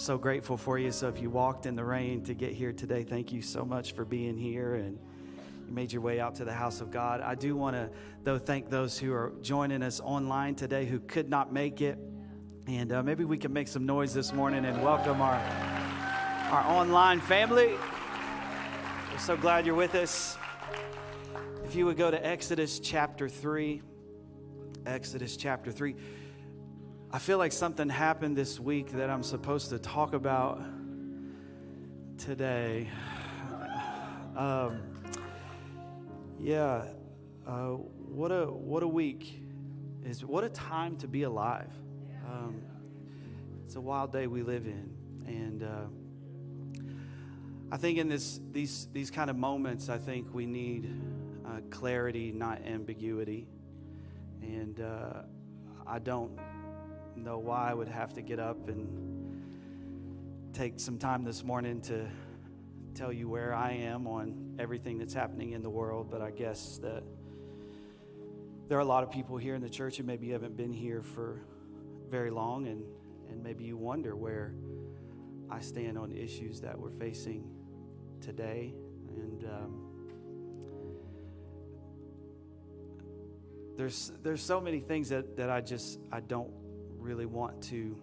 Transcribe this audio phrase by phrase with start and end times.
[0.00, 0.90] so grateful for you.
[0.90, 3.92] So if you walked in the rain to get here today, thank you so much
[3.92, 4.98] for being here and
[5.66, 7.20] you made your way out to the house of God.
[7.20, 7.90] I do want to,
[8.24, 11.98] though, thank those who are joining us online today who could not make it.
[12.66, 15.36] And uh, maybe we can make some noise this morning and welcome our,
[16.50, 17.74] our online family.
[19.12, 20.38] We're so glad you're with us.
[21.62, 23.82] If you would go to Exodus chapter 3,
[24.86, 25.94] Exodus chapter 3.
[27.12, 30.62] I feel like something happened this week that I'm supposed to talk about
[32.18, 32.88] today.
[34.36, 34.82] Um,
[36.38, 36.84] yeah,
[37.48, 39.42] uh, what a what a week
[40.04, 41.72] is what a time to be alive.
[42.30, 42.62] Um,
[43.64, 44.94] it's a wild day we live in,
[45.26, 45.86] and uh,
[47.72, 50.88] I think in this these these kind of moments, I think we need
[51.44, 53.48] uh, clarity, not ambiguity,
[54.42, 55.22] and uh,
[55.88, 56.38] I don't
[57.24, 62.06] know why I would have to get up and take some time this morning to
[62.94, 66.78] tell you where I am on everything that's happening in the world, but I guess
[66.78, 67.02] that
[68.68, 71.02] there are a lot of people here in the church who maybe haven't been here
[71.02, 71.42] for
[72.08, 72.84] very long, and,
[73.28, 74.54] and maybe you wonder where
[75.50, 77.50] I stand on issues that we're facing
[78.20, 78.72] today.
[79.08, 79.90] And um,
[83.76, 86.52] there's there's so many things that, that I just I don't
[87.10, 87.98] really want to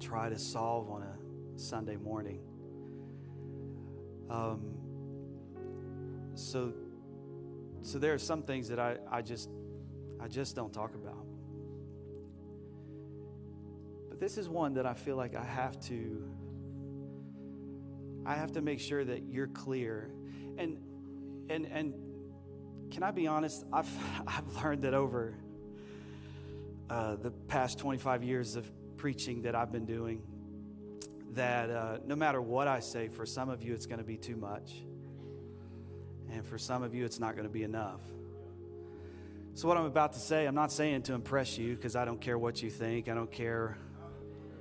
[0.00, 2.40] try to solve on a Sunday morning.
[4.30, 4.72] Um,
[6.34, 6.72] so,
[7.82, 9.50] so there are some things that I, I just
[10.18, 11.26] I just don't talk about.
[14.08, 16.26] But this is one that I feel like I have to
[18.24, 20.10] I have to make sure that you're clear.
[20.56, 20.78] And
[21.50, 21.92] and and
[22.90, 23.66] can I be honest?
[23.74, 23.90] I've
[24.26, 25.34] I've learned that over
[26.88, 30.22] uh, the past 25 years of preaching that I've been doing
[31.34, 34.16] that uh, no matter what I say, for some of you it's going to be
[34.16, 34.72] too much.
[36.32, 38.00] And for some of you it's not going to be enough.
[39.54, 42.20] So, what I'm about to say, I'm not saying to impress you because I don't
[42.20, 43.08] care what you think.
[43.08, 43.78] I don't care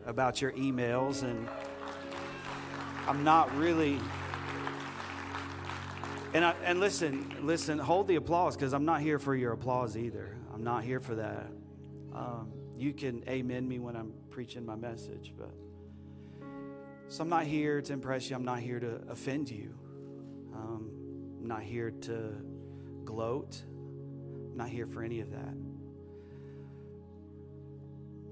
[0.06, 1.24] about your emails.
[1.24, 1.50] And
[3.06, 4.00] I'm not really.
[6.34, 9.98] And, I, and listen, listen, hold the applause because I'm not here for your applause
[9.98, 10.38] either.
[10.54, 11.48] I'm not here for that.
[12.16, 15.52] Um, you can amen me when I'm preaching my message, but
[17.08, 18.36] so I'm not here to impress you.
[18.36, 19.74] I'm not here to offend you.
[20.54, 20.90] Um,
[21.40, 22.34] I'm not here to
[23.04, 23.62] gloat.
[23.68, 25.54] I'm not here for any of that.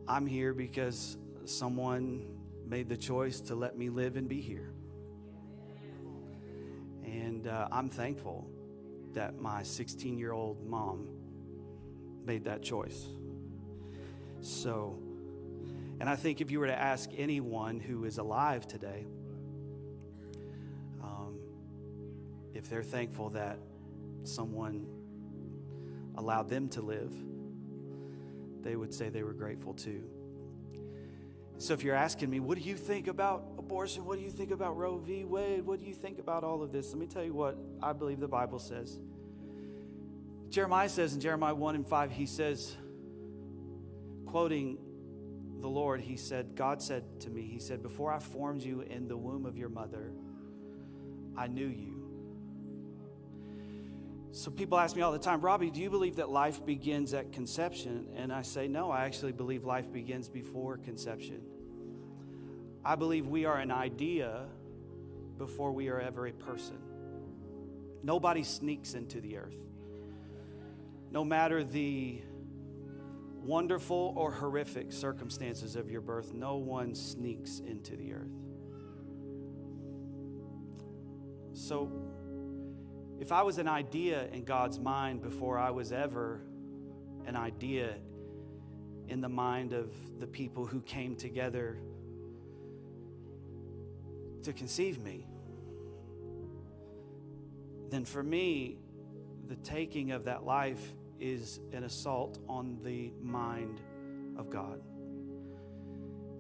[0.08, 2.26] I'm here because someone
[2.66, 4.74] made the choice to let me live and be here.
[7.04, 8.50] And uh, I'm thankful
[9.14, 11.10] that my 16 year old mom
[12.26, 13.08] made that choice.
[14.44, 15.00] So,
[16.02, 19.06] and I think if you were to ask anyone who is alive today,
[21.02, 21.40] um,
[22.54, 23.58] if they're thankful that
[24.24, 24.86] someone
[26.16, 27.14] allowed them to live,
[28.62, 30.04] they would say they were grateful too.
[31.58, 34.04] So if you're asking me, what do you think about abortion?
[34.04, 35.24] What do you think about Roe v.
[35.24, 35.66] Wade?
[35.66, 36.90] What do you think about all of this?
[36.90, 39.00] Let me tell you what I believe the Bible says.
[40.50, 42.76] Jeremiah says in Jeremiah 1 and 5, he says,
[44.34, 44.80] quoting
[45.62, 49.08] the Lord, he said, God said to me, He said, Before I formed you in
[49.08, 50.12] the womb of your mother,
[51.38, 52.00] I knew you.
[54.32, 57.32] So people ask me all the time, Robbie, do you believe that life begins at
[57.32, 58.08] conception?
[58.16, 61.44] And I say, No, I actually believe life begins before conception.
[62.84, 64.48] I believe we are an idea
[65.38, 66.80] before we are ever a person.
[68.02, 69.62] Nobody sneaks into the earth.
[71.12, 72.24] No matter the
[73.44, 78.32] wonderful or horrific circumstances of your birth, no one sneaks into the earth.
[81.54, 81.92] So,
[83.20, 86.42] if I was an idea in God's mind before I was ever
[87.26, 87.96] an idea
[89.08, 91.78] in the mind of the people who came together
[94.44, 95.28] to conceive me,
[97.90, 98.78] then for me,
[99.48, 100.94] the taking of that life
[101.24, 103.80] is an assault on the mind
[104.38, 104.82] of God.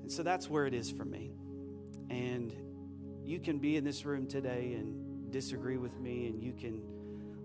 [0.01, 1.31] And so that's where it is for me.
[2.09, 2.53] And
[3.23, 6.83] you can be in this room today and disagree with me, and you can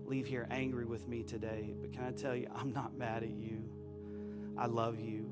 [0.05, 1.73] leave here angry with me today.
[1.79, 3.63] But can I tell you, I'm not mad at you.
[4.57, 5.29] I love you.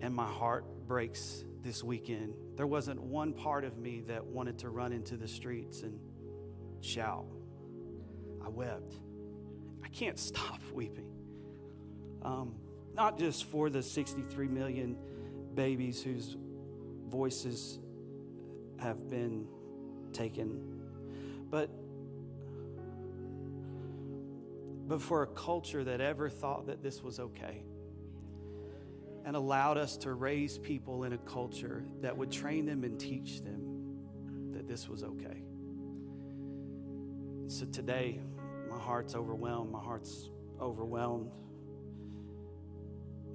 [0.00, 2.34] And my heart breaks this weekend.
[2.56, 6.00] There wasn't one part of me that wanted to run into the streets and
[6.80, 7.26] shout.
[8.44, 8.96] I wept
[9.88, 11.10] can't stop weeping.
[12.22, 12.54] Um,
[12.94, 14.96] not just for the 63 million
[15.54, 16.36] babies whose
[17.08, 17.78] voices
[18.78, 19.46] have been
[20.12, 20.60] taken.
[21.50, 21.70] But
[24.88, 27.64] but for a culture that ever thought that this was okay
[29.24, 33.42] and allowed us to raise people in a culture that would train them and teach
[33.42, 33.96] them
[34.52, 35.42] that this was okay.
[37.48, 38.20] So today,
[38.76, 39.72] my heart's overwhelmed.
[39.72, 40.28] My heart's
[40.60, 41.30] overwhelmed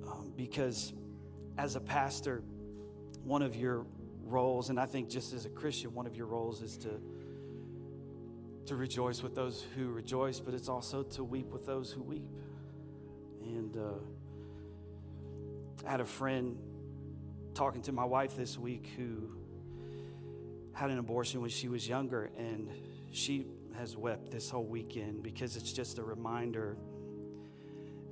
[0.06, 0.94] um, because
[1.58, 2.44] as a pastor,
[3.24, 3.88] one of your
[4.24, 6.90] roles, and I think just as a Christian, one of your roles is to
[8.68, 12.30] to rejoice with those who rejoice, but it's also to weep with those who weep.
[13.42, 13.94] And uh,
[15.88, 16.56] I had a friend
[17.56, 19.32] talking to my wife this week who
[20.74, 22.70] had an abortion when she was younger, and
[23.12, 23.48] she
[23.78, 26.78] has wept this whole weekend because it's just a reminder.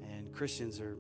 [0.02, 0.98] And Christians are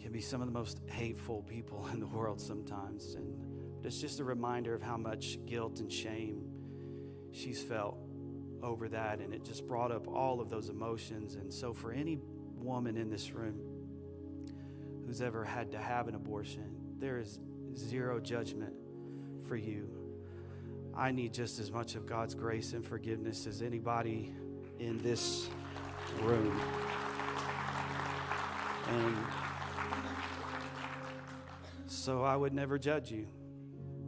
[0.00, 4.20] can be some of the most hateful people in the world sometimes, and it's just
[4.20, 6.42] a reminder of how much guilt and shame
[7.32, 7.96] she's felt
[8.62, 11.34] over that, and it just brought up all of those emotions.
[11.34, 12.18] And so, for any
[12.56, 13.60] woman in this room
[15.06, 17.38] who's ever had to have an abortion, there is
[17.76, 18.74] zero judgment
[19.46, 20.03] for you.
[20.96, 24.32] I need just as much of God's grace and forgiveness as anybody
[24.78, 25.48] in this
[26.22, 26.60] room.
[28.88, 29.16] And
[31.86, 33.26] so I would never judge you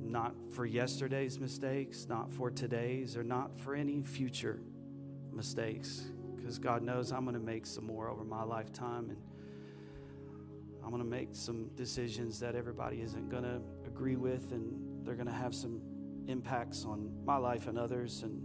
[0.01, 4.61] not for yesterday's mistakes, not for today's, or not for any future
[5.33, 6.05] mistakes,
[6.37, 9.19] because God knows I'm going to make some more over my lifetime, and
[10.85, 15.17] I'm going to make some decisions that everybody isn't going to agree with, and they're
[15.17, 15.81] going to have some
[16.29, 18.23] impacts on my life and others.
[18.23, 18.43] And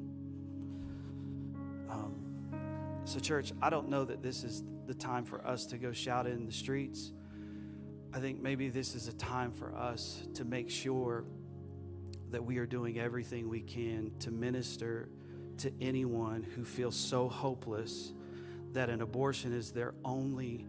[1.89, 2.15] um,
[3.05, 6.27] so, church, I don't know that this is the time for us to go shout
[6.27, 7.11] in the streets.
[8.13, 11.23] I think maybe this is a time for us to make sure
[12.31, 15.09] that we are doing everything we can to minister
[15.57, 18.13] to anyone who feels so hopeless
[18.73, 20.65] that an abortion is their only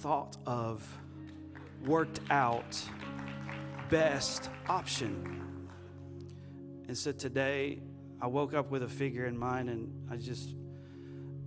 [0.00, 0.86] thought of,
[1.84, 2.80] worked out,
[3.90, 5.43] best option.
[6.86, 7.80] And so today,
[8.20, 10.54] I woke up with a figure in mind, and I just,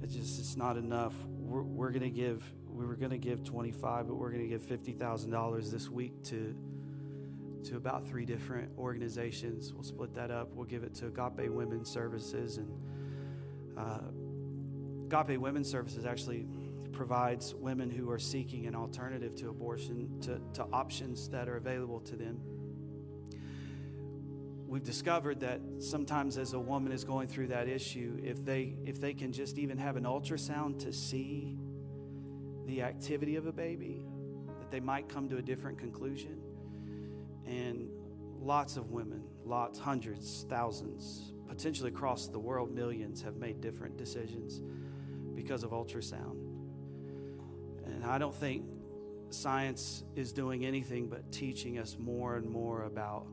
[0.02, 1.14] it just, it's not enough.
[1.28, 5.90] We're, we're to give, we were to give 25, but we're to give $50,000 this
[5.90, 6.56] week to
[7.64, 9.74] to about three different organizations.
[9.74, 10.54] We'll split that up.
[10.54, 12.58] We'll give it to Agape Women's Services.
[12.58, 12.72] And
[13.78, 14.00] uh,
[15.08, 16.48] Agape Women's Services actually
[16.94, 22.00] provides women who are seeking an alternative to abortion to, to options that are available
[22.02, 22.40] to them.
[24.68, 29.00] We've discovered that sometimes as a woman is going through that issue, if they if
[29.00, 31.58] they can just even have an ultrasound to see
[32.66, 34.06] the activity of a baby,
[34.60, 36.42] that they might come to a different conclusion.
[37.46, 37.90] And
[38.42, 44.62] lots of women, lots, hundreds, thousands, potentially across the world, millions have made different decisions
[45.34, 46.36] because of ultrasound.
[47.86, 48.66] And I don't think
[49.30, 53.28] science is doing anything but teaching us more and more about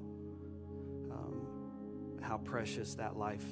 [2.25, 3.45] how precious that life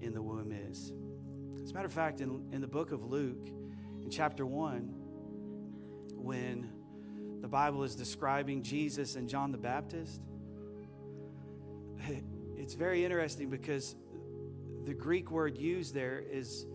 [0.00, 0.92] in the womb is.
[1.62, 3.48] As a matter of fact, in, in the book of Luke,
[4.02, 4.94] in chapter 1,
[6.14, 6.70] when
[7.40, 10.20] the Bible is describing Jesus and John the Baptist.
[12.56, 13.96] It's very interesting because
[14.84, 16.66] the Greek word used there is,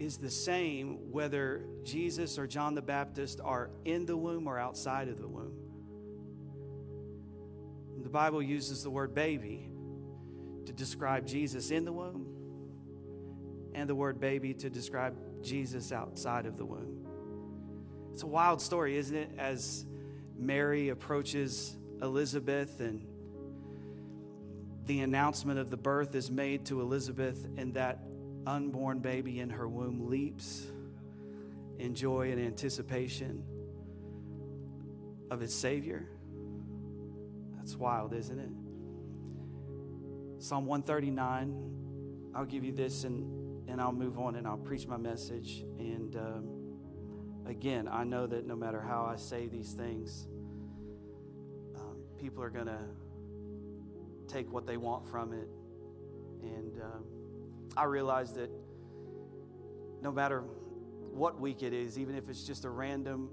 [0.00, 5.06] is the same whether Jesus or John the Baptist are in the womb or outside
[5.06, 5.47] of the womb.
[8.08, 9.68] The Bible uses the word baby
[10.64, 12.26] to describe Jesus in the womb
[13.74, 17.06] and the word baby to describe Jesus outside of the womb.
[18.14, 19.32] It's a wild story, isn't it?
[19.36, 19.84] As
[20.38, 23.06] Mary approaches Elizabeth and
[24.86, 27.98] the announcement of the birth is made to Elizabeth, and that
[28.46, 30.64] unborn baby in her womb leaps
[31.78, 33.44] in joy and anticipation
[35.30, 36.08] of its Savior.
[37.68, 38.48] That's wild, isn't it?
[40.42, 44.96] Psalm 139, I'll give you this and, and I'll move on and I'll preach my
[44.96, 45.64] message.
[45.78, 46.16] And.
[46.16, 46.58] Um,
[47.48, 50.28] again, I know that no matter how I say these things,
[51.74, 52.80] um, people are going to
[54.26, 55.48] take what they want from it.
[56.42, 57.04] And um,
[57.76, 58.50] I realize that
[60.02, 60.42] no matter
[61.12, 63.30] what week it is, even if it's just a random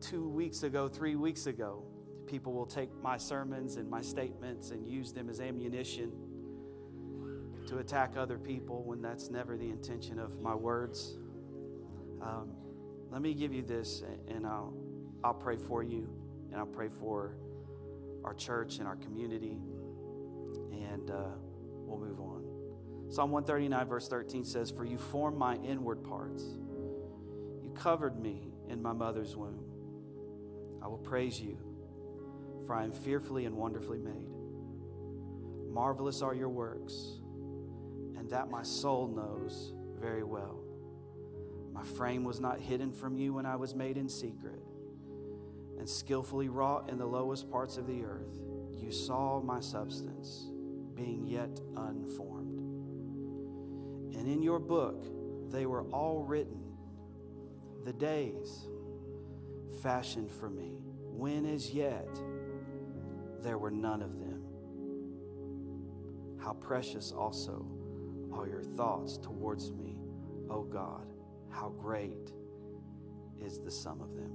[0.00, 1.84] two weeks ago, three weeks ago,
[2.26, 6.12] people will take my sermons and my statements and use them as ammunition
[7.66, 11.16] to attack other people when that's never the intention of my words.
[12.22, 12.52] Um,
[13.10, 14.74] let me give you this and I'll,
[15.22, 16.08] I'll pray for you
[16.50, 17.36] and I'll pray for
[18.24, 19.58] our church and our community,
[20.72, 21.32] and uh,
[21.84, 22.44] we'll move on.
[23.10, 26.42] Psalm 139, verse 13 says, For you formed my inward parts,
[27.62, 29.60] you covered me in my mother's womb.
[30.82, 31.58] I will praise you,
[32.66, 34.30] for I am fearfully and wonderfully made.
[35.70, 37.18] Marvelous are your works,
[38.16, 40.60] and that my soul knows very well.
[41.72, 44.62] My frame was not hidden from you when I was made in secret
[45.78, 48.40] and skillfully wrought in the lowest parts of the earth.
[48.76, 50.46] You saw my substance
[50.94, 52.60] being yet unformed.
[54.16, 55.04] And in your book
[55.50, 56.60] they were all written,
[57.84, 58.66] the days
[59.82, 62.08] fashioned for me, when as yet
[63.44, 64.42] there were none of them.
[66.42, 67.66] How precious also
[68.32, 69.98] are your thoughts towards me,
[70.50, 71.06] O God.
[71.50, 72.32] How great
[73.40, 74.32] is the sum of them.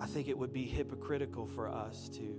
[0.00, 2.36] I think it would be hypocritical for us to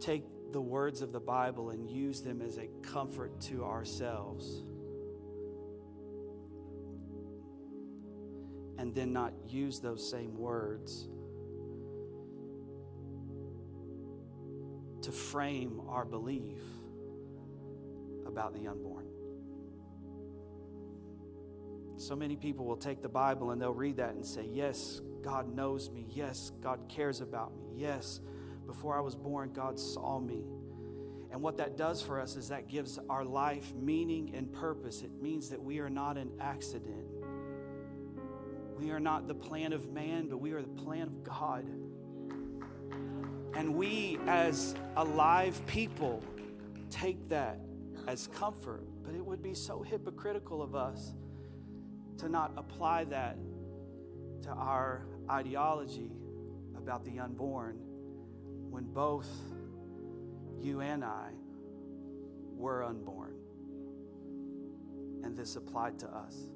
[0.00, 4.62] take the words of the Bible and use them as a comfort to ourselves
[8.78, 11.08] and then not use those same words
[15.04, 16.58] to frame our belief
[18.26, 19.06] about the unborn.
[21.96, 25.54] So many people will take the Bible and they'll read that and say, Yes, God
[25.54, 26.06] knows me.
[26.10, 27.64] Yes, God cares about me.
[27.76, 28.20] Yes,
[28.66, 30.44] before I was born, God saw me.
[31.30, 35.02] And what that does for us is that gives our life meaning and purpose.
[35.02, 37.06] It means that we are not an accident.
[38.76, 41.64] We are not the plan of man, but we are the plan of God.
[43.56, 46.22] And we, as alive people,
[46.90, 47.60] take that
[48.08, 48.84] as comfort.
[49.04, 51.14] But it would be so hypocritical of us
[52.18, 53.36] to not apply that
[54.42, 56.10] to our ideology
[56.76, 57.78] about the unborn
[58.70, 59.28] when both
[60.60, 61.30] you and I
[62.56, 63.34] were unborn.
[65.22, 66.48] And this applied to us.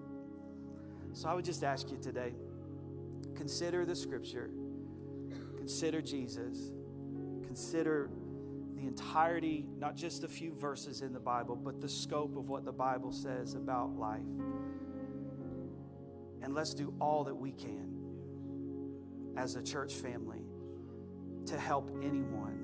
[1.12, 2.34] So I would just ask you today
[3.34, 4.50] consider the scripture,
[5.56, 6.72] consider Jesus,
[7.48, 8.10] consider
[8.76, 12.66] the entirety, not just a few verses in the Bible, but the scope of what
[12.66, 14.20] the Bible says about life.
[16.42, 17.94] And let's do all that we can
[19.38, 20.42] as a church family
[21.46, 22.60] to help anyone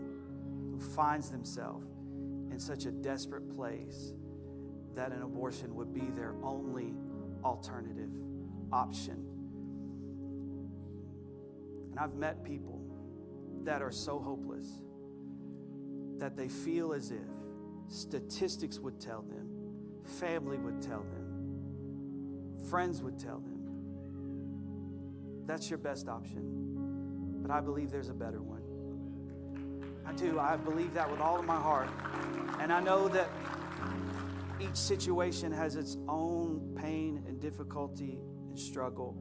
[0.71, 1.87] who finds themselves
[2.53, 4.13] in such a desperate place
[4.95, 6.93] that an abortion would be their only
[7.43, 8.11] alternative
[8.71, 9.25] option.
[11.91, 12.74] And I've met people
[13.65, 14.67] that are so hopeless
[16.19, 17.29] that they feel as if
[17.89, 19.49] statistics would tell them,
[20.05, 23.61] family would tell them, friends would tell them,
[25.47, 27.43] that's your best option.
[27.43, 28.63] But I believe there's a better one.
[30.07, 30.39] I do.
[30.39, 31.89] I believe that with all of my heart.
[32.61, 33.29] And I know that
[34.61, 38.19] each situation has its own pain and difficulty
[38.49, 39.17] and struggle.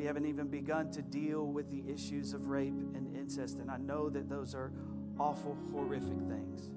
[0.00, 3.58] We haven't even begun to deal with the issues of rape and incest.
[3.58, 4.72] And I know that those are
[5.18, 6.70] awful, horrific things.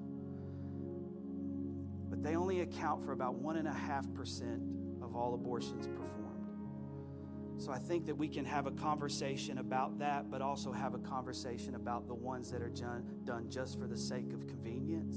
[2.10, 6.50] But they only account for about 1.5% of all abortions performed.
[7.56, 10.98] So I think that we can have a conversation about that, but also have a
[10.98, 15.16] conversation about the ones that are done just for the sake of convenience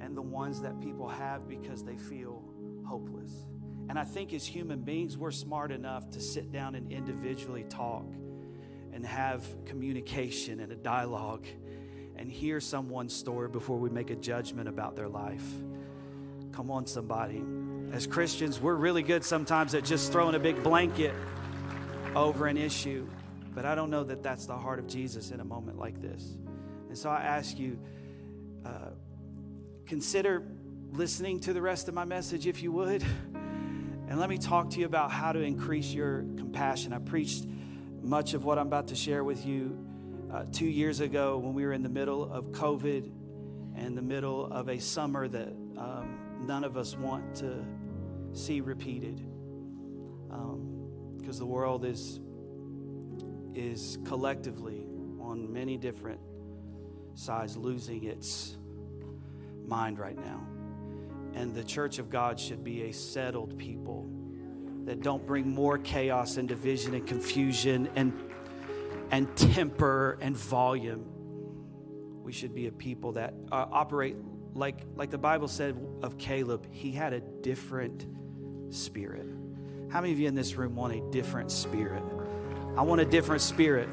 [0.00, 2.42] and the ones that people have because they feel
[2.86, 3.44] hopeless.
[3.88, 8.04] And I think as human beings, we're smart enough to sit down and individually talk
[8.92, 11.46] and have communication and a dialogue
[12.16, 15.44] and hear someone's story before we make a judgment about their life.
[16.52, 17.42] Come on, somebody.
[17.92, 21.14] As Christians, we're really good sometimes at just throwing a big blanket
[22.14, 23.08] over an issue,
[23.54, 26.36] but I don't know that that's the heart of Jesus in a moment like this.
[26.88, 27.78] And so I ask you,
[28.66, 28.90] uh,
[29.86, 30.42] consider
[30.92, 33.04] listening to the rest of my message if you would.
[34.08, 36.94] And let me talk to you about how to increase your compassion.
[36.94, 37.44] I preached
[38.00, 39.78] much of what I'm about to share with you
[40.32, 43.10] uh, two years ago when we were in the middle of COVID
[43.76, 47.62] and the middle of a summer that um, none of us want to
[48.32, 49.18] see repeated.
[50.26, 52.18] Because um, the world is,
[53.54, 54.86] is collectively
[55.20, 56.20] on many different
[57.14, 58.56] sides losing its
[59.66, 60.46] mind right now.
[61.38, 64.10] And the church of God should be a settled people
[64.86, 68.12] that don't bring more chaos and division and confusion and,
[69.12, 71.04] and temper and volume.
[72.24, 74.16] We should be a people that uh, operate
[74.54, 78.04] like, like the Bible said of Caleb, he had a different
[78.74, 79.26] spirit.
[79.90, 82.02] How many of you in this room want a different spirit?
[82.76, 83.88] I want a different spirit.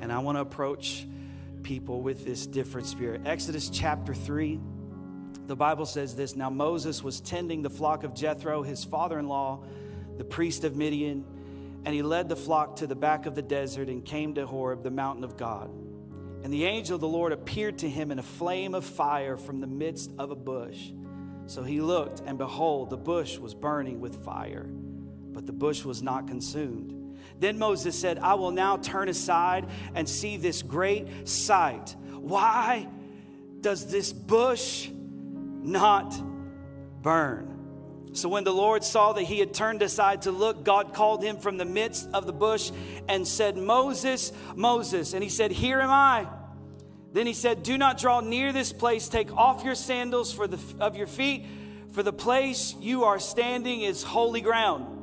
[0.00, 1.06] And I want to approach
[1.62, 3.22] people with this different spirit.
[3.24, 4.60] Exodus chapter 3,
[5.50, 9.26] the Bible says this Now Moses was tending the flock of Jethro, his father in
[9.26, 9.64] law,
[10.16, 11.24] the priest of Midian,
[11.84, 14.84] and he led the flock to the back of the desert and came to Horeb,
[14.84, 15.68] the mountain of God.
[16.44, 19.60] And the angel of the Lord appeared to him in a flame of fire from
[19.60, 20.92] the midst of a bush.
[21.46, 26.00] So he looked, and behold, the bush was burning with fire, but the bush was
[26.00, 27.18] not consumed.
[27.40, 29.66] Then Moses said, I will now turn aside
[29.96, 31.96] and see this great sight.
[32.12, 32.86] Why
[33.60, 34.90] does this bush
[35.62, 36.14] not
[37.02, 37.50] burn?
[38.12, 41.38] So when the Lord saw that he had turned aside to look, God called him
[41.38, 42.72] from the midst of the bush
[43.08, 45.14] and said, Moses, Moses.
[45.14, 46.26] And he said, Here am I.
[47.12, 49.08] Then he said, Do not draw near this place.
[49.08, 51.46] Take off your sandals for the, of your feet,
[51.92, 54.96] for the place you are standing is holy ground.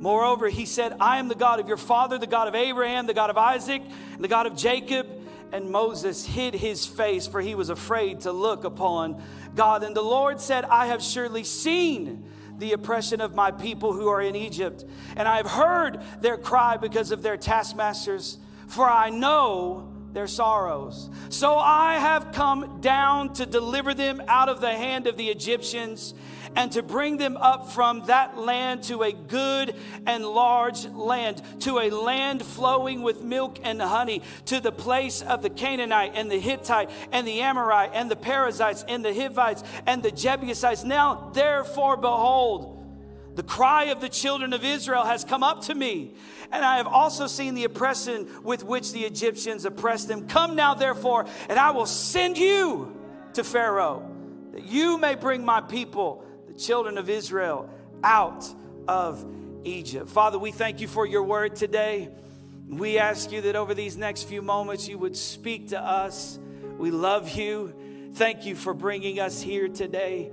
[0.00, 3.14] Moreover, he said, I am the God of your father, the God of Abraham, the
[3.14, 3.82] God of Isaac,
[4.12, 5.08] and the God of Jacob.
[5.52, 9.22] And Moses hid his face, for he was afraid to look upon
[9.54, 9.82] God.
[9.82, 12.24] And the Lord said, I have surely seen
[12.58, 14.84] the oppression of my people who are in Egypt,
[15.16, 21.08] and I have heard their cry because of their taskmasters, for I know their sorrows.
[21.28, 26.14] So I have come down to deliver them out of the hand of the Egyptians
[26.56, 29.74] and to bring them up from that land to a good
[30.06, 35.42] and large land, to a land flowing with milk and honey, to the place of
[35.42, 40.02] the Canaanite and the Hittite and the Amorite and the Perizzites and the Hivites and
[40.02, 40.84] the Jebusites.
[40.84, 42.74] Now, therefore, behold,
[43.34, 46.14] the cry of the children of Israel has come up to me,
[46.50, 50.26] and I have also seen the oppression with which the Egyptians oppressed them.
[50.26, 52.96] Come now, therefore, and I will send you
[53.34, 54.10] to Pharaoh,
[54.50, 56.24] that you may bring my people
[56.58, 57.70] children of Israel
[58.02, 58.46] out
[58.86, 59.24] of
[59.64, 60.08] Egypt.
[60.08, 62.08] Father, we thank you for your word today.
[62.68, 66.38] We ask you that over these next few moments you would speak to us.
[66.76, 67.72] We love you.
[68.14, 70.30] Thank you for bringing us here today.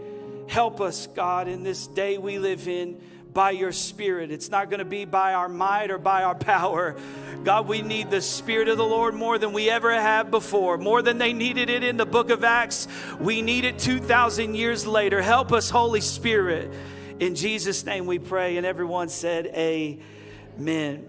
[0.47, 3.01] Help us, God, in this day we live in
[3.35, 4.31] by your Spirit.
[4.31, 6.95] It's not going to be by our might or by our power.
[7.43, 11.03] God, we need the Spirit of the Lord more than we ever have before, more
[11.03, 12.87] than they needed it in the book of Acts.
[13.19, 15.21] We need it 2,000 years later.
[15.21, 16.73] Help us, Holy Spirit.
[17.19, 18.57] In Jesus' name we pray.
[18.57, 21.05] And everyone said, Amen.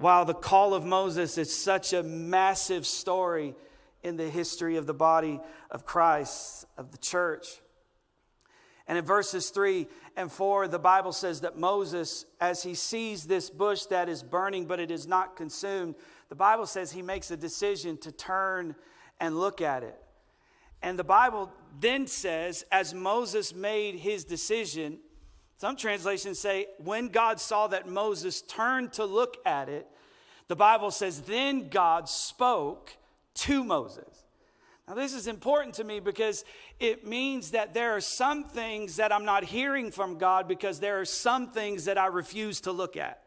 [0.00, 3.54] Wow, the call of Moses is such a massive story
[4.02, 5.40] in the history of the body
[5.70, 7.46] of Christ, of the church.
[8.90, 13.50] And in verses 3 and 4, the Bible says that Moses, as he sees this
[13.50, 15.94] bush that is burning but it is not consumed,
[16.28, 18.74] the Bible says he makes a decision to turn
[19.18, 20.00] and look at it.
[20.82, 24.98] And the Bible then says, as Moses made his decision,
[25.56, 29.86] some translations say, when God saw that Moses turned to look at it,
[30.48, 32.96] the Bible says, then God spoke
[33.34, 34.24] to Moses.
[34.88, 36.44] Now, this is important to me because
[36.80, 41.00] it means that there are some things that I'm not hearing from God because there
[41.00, 43.22] are some things that I refuse to look at.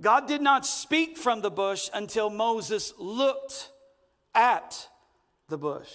[0.00, 3.70] God did not speak from the bush until Moses looked
[4.34, 4.88] at
[5.48, 5.92] the bush.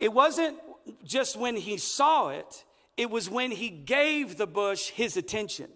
[0.00, 0.58] It wasn't
[1.04, 2.64] just when he saw it,
[2.96, 5.68] it was when he gave the bush his attention.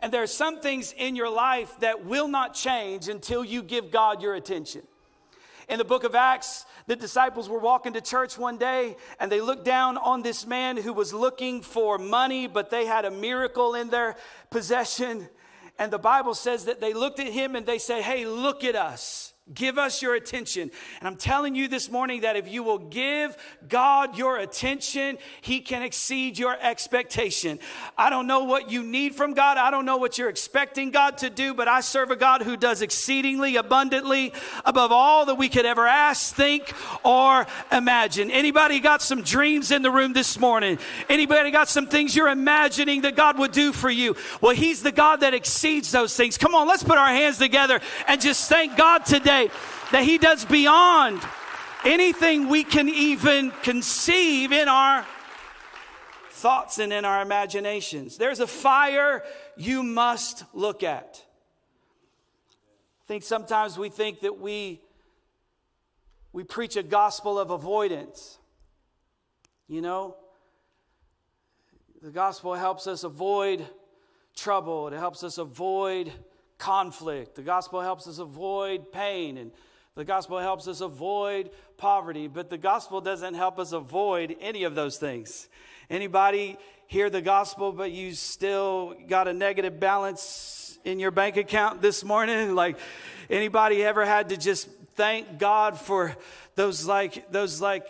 [0.00, 3.90] And there are some things in your life that will not change until you give
[3.90, 4.82] God your attention.
[5.70, 9.40] In the book of Acts, the disciples were walking to church one day and they
[9.40, 13.76] looked down on this man who was looking for money, but they had a miracle
[13.76, 14.16] in their
[14.50, 15.28] possession.
[15.78, 18.74] And the Bible says that they looked at him and they said, Hey, look at
[18.74, 19.29] us.
[19.52, 20.70] Give us your attention.
[21.00, 23.36] And I'm telling you this morning that if you will give
[23.68, 27.58] God your attention, He can exceed your expectation.
[27.98, 29.58] I don't know what you need from God.
[29.58, 32.56] I don't know what you're expecting God to do, but I serve a God who
[32.56, 34.32] does exceedingly abundantly
[34.64, 36.72] above all that we could ever ask, think,
[37.02, 38.30] or imagine.
[38.30, 40.78] Anybody got some dreams in the room this morning?
[41.08, 44.14] Anybody got some things you're imagining that God would do for you?
[44.40, 46.38] Well, He's the God that exceeds those things.
[46.38, 49.52] Come on, let's put our hands together and just thank God today today
[49.92, 51.20] that He does beyond
[51.84, 55.06] anything we can even conceive in our
[56.30, 58.16] thoughts and in our imaginations.
[58.16, 59.22] There's a fire
[59.56, 61.24] you must look at.
[63.04, 64.80] I think sometimes we think that we
[66.32, 68.38] we preach a gospel of avoidance.
[69.66, 70.16] You know,
[72.02, 73.66] the gospel helps us avoid
[74.36, 76.12] trouble, it helps us avoid
[76.60, 77.34] conflict.
[77.34, 79.50] The gospel helps us avoid pain, and
[79.96, 84.76] the gospel helps us avoid poverty, but the gospel doesn't help us avoid any of
[84.76, 85.48] those things.
[85.88, 91.82] Anybody hear the gospel, but you still got a negative balance in your bank account
[91.82, 92.54] this morning?
[92.60, 92.78] Like,
[93.28, 96.14] anybody ever had to just thank God for
[96.56, 97.86] those like those like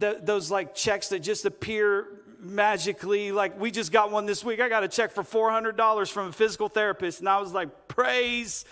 [0.00, 2.06] th- those like checks that just appear
[2.54, 4.60] magically like we just got one this week.
[4.60, 7.20] I got a check for $400 from a physical therapist.
[7.20, 8.64] And i was like praise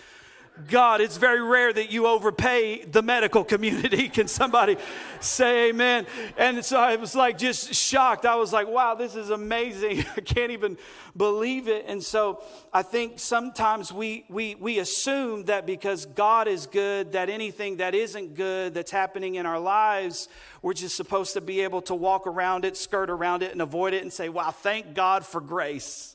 [0.69, 4.07] God, it's very rare that you overpay the medical community.
[4.09, 4.77] Can somebody
[5.19, 6.07] say amen?
[6.37, 8.25] And so I was like just shocked.
[8.25, 10.05] I was like, wow, this is amazing.
[10.17, 10.77] I can't even
[11.15, 11.85] believe it.
[11.87, 12.41] And so
[12.73, 17.93] I think sometimes we, we, we assume that because God is good, that anything that
[17.93, 20.29] isn't good that's happening in our lives,
[20.61, 23.93] we're just supposed to be able to walk around it, skirt around it, and avoid
[23.93, 26.14] it and say, wow, thank God for grace.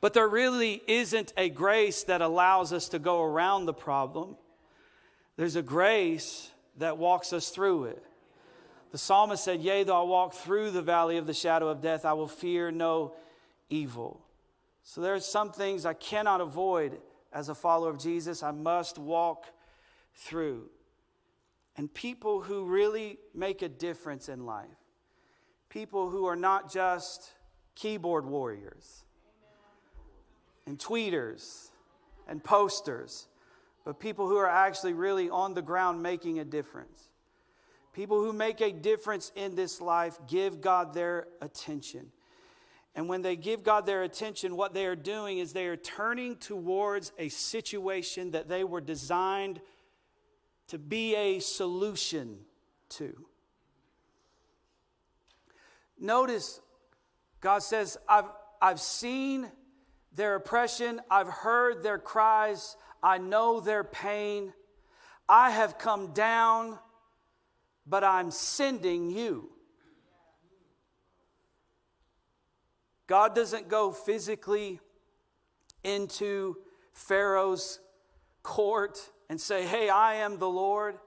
[0.00, 4.36] But there really isn't a grace that allows us to go around the problem.
[5.36, 8.04] There's a grace that walks us through it.
[8.90, 12.04] The psalmist said, Yea, though I walk through the valley of the shadow of death,
[12.04, 13.14] I will fear no
[13.68, 14.20] evil.
[14.82, 16.98] So there's some things I cannot avoid
[17.32, 18.42] as a follower of Jesus.
[18.42, 19.46] I must walk
[20.14, 20.70] through.
[21.76, 24.66] And people who really make a difference in life,
[25.68, 27.32] people who are not just
[27.74, 29.04] keyboard warriors,
[30.68, 31.70] and tweeters
[32.28, 33.26] and posters,
[33.86, 37.08] but people who are actually really on the ground making a difference.
[37.94, 42.12] People who make a difference in this life give God their attention.
[42.94, 46.36] And when they give God their attention, what they are doing is they are turning
[46.36, 49.60] towards a situation that they were designed
[50.66, 52.40] to be a solution
[52.90, 53.24] to.
[55.98, 56.60] Notice
[57.40, 58.26] God says, I've,
[58.60, 59.50] I've seen
[60.18, 61.00] their oppression.
[61.08, 62.76] I've heard their cries.
[63.02, 64.52] I know their pain.
[65.28, 66.78] I have come down,
[67.86, 69.48] but I'm sending you.
[73.06, 74.80] God doesn't go physically
[75.84, 76.56] into
[76.92, 77.78] Pharaoh's
[78.42, 78.98] court
[79.30, 80.98] and say, Hey, I am the Lord.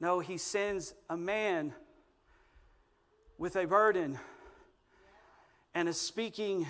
[0.00, 1.74] No, he sends a man
[3.38, 4.18] with a burden
[5.74, 6.66] and a speaking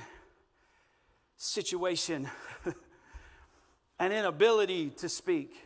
[1.40, 2.28] situation,
[3.98, 5.56] an inability to speak,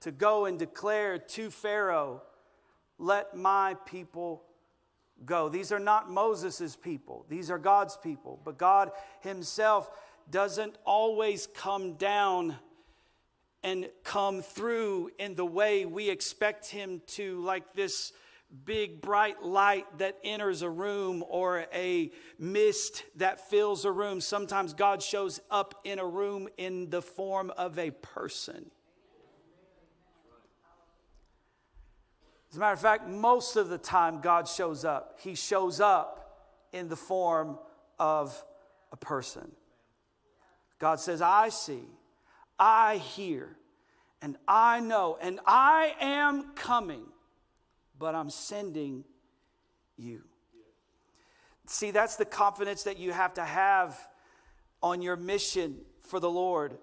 [0.00, 2.22] to go and declare to Pharaoh,
[2.98, 4.42] Let my people
[5.26, 5.50] go.
[5.50, 8.40] These are not Moses' people, these are God's people.
[8.42, 9.90] But God Himself
[10.30, 12.56] doesn't always come down
[13.62, 18.14] and come through in the way we expect Him to, like this
[18.64, 24.20] big bright light that enters a room or a mist that fills a room.
[24.20, 28.70] Sometimes God shows up in a room in the form of a person.
[32.50, 36.66] As a matter of fact, most of the time God shows up, He shows up
[36.72, 37.58] in the form
[37.98, 38.44] of
[38.90, 39.52] a person.
[40.80, 41.84] God says, I see,
[42.58, 43.56] I hear,
[44.20, 47.04] and I know, and I am coming
[48.00, 49.04] but I'm sending
[49.98, 50.22] you.
[51.66, 53.96] See, that's the confidence that you have to have
[54.82, 56.78] on your mission for the Lord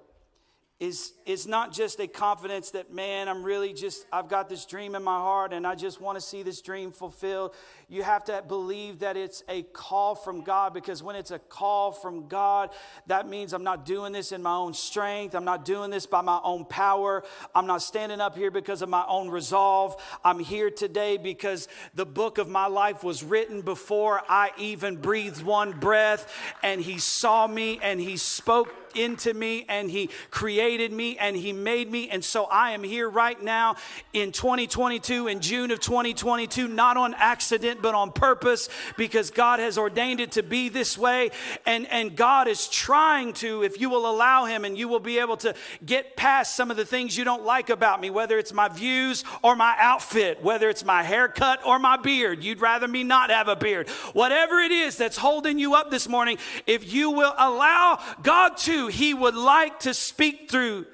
[0.80, 4.94] is, is not just a confidence that, man, I'm really just, I've got this dream
[4.94, 7.56] in my heart and I just want to see this dream fulfilled.
[7.90, 11.92] You have to believe that it's a call from God because when it's a call
[11.92, 12.70] from God,
[13.08, 15.34] that means I'm not doing this in my own strength.
[15.34, 17.24] I'm not doing this by my own power.
[17.56, 20.00] I'm not standing up here because of my own resolve.
[20.24, 25.42] I'm here today because the book of my life was written before I even breathed
[25.42, 31.18] one breath and He saw me and He spoke into me and He created me
[31.18, 32.10] and He made me.
[32.10, 33.76] And so I am here right now
[34.14, 39.78] in 2022, in June of 2022, not on accident, but on purpose because God has
[39.78, 41.30] ordained it to be this way.
[41.66, 45.20] And, and God is trying to, if you will allow Him, and you will be
[45.20, 45.54] able to
[45.86, 49.24] get past some of the things you don't like about me, whether it's my views
[49.44, 52.44] or my outfit, whether it's my haircut or my beard.
[52.44, 53.90] You'd rather me not have a beard.
[54.14, 58.87] Whatever it is that's holding you up this morning, if you will allow God to,
[58.88, 60.86] he would like to speak through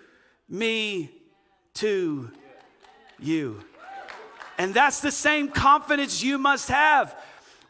[0.50, 1.12] me
[1.76, 2.32] to
[3.20, 3.64] you.
[4.58, 7.16] And that's the same confidence you must have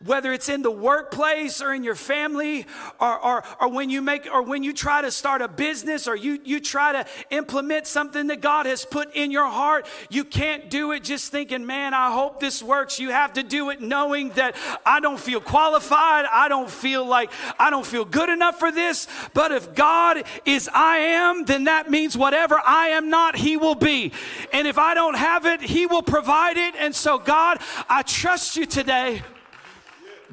[0.06, 2.66] whether it's in the workplace or in your family
[3.00, 6.16] or, or, or when you make or when you try to start a business or
[6.16, 10.70] you, you try to implement something that god has put in your heart you can't
[10.70, 13.00] do it just thinking man i hope this works.
[13.00, 17.32] You have to do it knowing that i don't feel qualified i don't feel like
[17.60, 21.90] i don't feel good enough for this but if god is i am then that
[21.90, 24.12] means whatever i am not he will be.
[24.52, 26.76] And if i don't have it he will provide it.
[26.76, 29.22] And so god i trust you today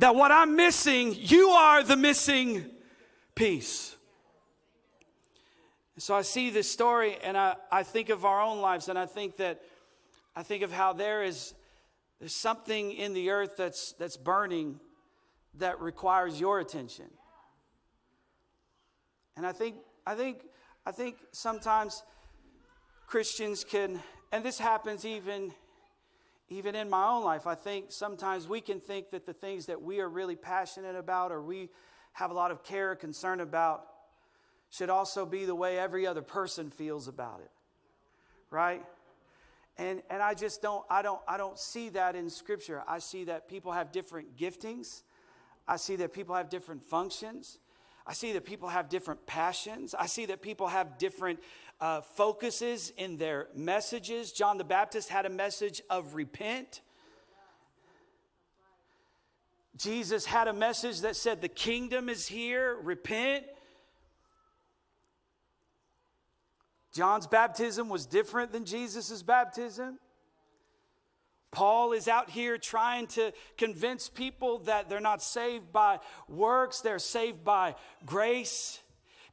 [0.01, 2.65] that what I'm missing, you are the missing
[3.35, 3.95] piece.
[5.99, 9.05] So I see this story and I, I think of our own lives and I
[9.05, 9.61] think that
[10.35, 11.53] I think of how there is
[12.19, 14.81] there's something in the earth that's that's burning
[15.59, 17.11] that requires your attention.
[19.37, 20.39] And I think I think
[20.87, 22.03] I think sometimes
[23.07, 24.01] Christians can
[24.33, 25.53] and this happens even
[26.51, 27.47] even in my own life.
[27.47, 31.31] I think sometimes we can think that the things that we are really passionate about
[31.31, 31.71] or we
[32.13, 33.87] have a lot of care or concern about
[34.69, 37.51] should also be the way every other person feels about it.
[38.51, 38.85] Right?
[39.79, 42.83] And and I just don't I don't I don't see that in scripture.
[42.87, 45.03] I see that people have different giftings.
[45.69, 47.59] I see that people have different functions.
[48.07, 49.95] I see that people have different passions.
[49.95, 51.39] I see that people have different
[51.81, 54.33] uh, focuses in their messages.
[54.33, 56.83] John the Baptist had a message of repent.
[59.77, 63.45] Jesus had a message that said, The kingdom is here, repent.
[66.93, 69.99] John's baptism was different than Jesus' baptism.
[71.51, 76.99] Paul is out here trying to convince people that they're not saved by works, they're
[76.99, 78.81] saved by grace.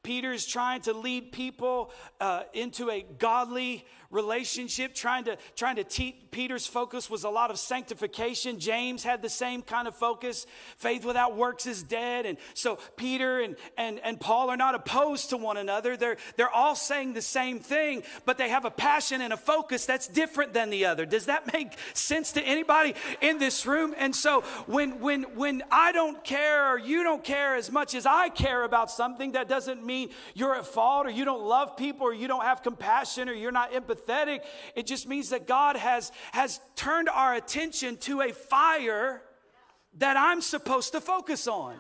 [0.08, 1.91] Peter is trying to lead people
[2.22, 6.15] uh, into a godly relationship, trying to trying to teach.
[6.32, 8.60] Peter's focus was a lot of sanctification.
[8.60, 10.46] James had the same kind of focus.
[10.78, 12.26] Faith without works is dead.
[12.26, 15.98] And so Peter and and and Paul are not opposed to one another.
[15.98, 19.86] They're they're all saying the same thing, but they have a passion and a focus
[19.86, 21.06] that's different than the other.
[21.06, 23.93] Does that make sense to anybody in this room?
[23.98, 28.06] And so when when when I don't care or you don't care as much as
[28.06, 32.06] I care about something, that doesn't mean you're at fault or you don't love people
[32.08, 34.44] or you don't have compassion or you're not empathetic pathetic.
[34.76, 39.22] It just means that God has, has turned our attention to a fire
[39.98, 41.76] that I'm supposed to focus on.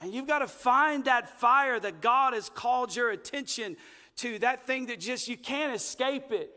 [0.00, 3.76] And you've got to find that fire that God has called your attention
[4.16, 6.50] to, that thing that just you can't escape it.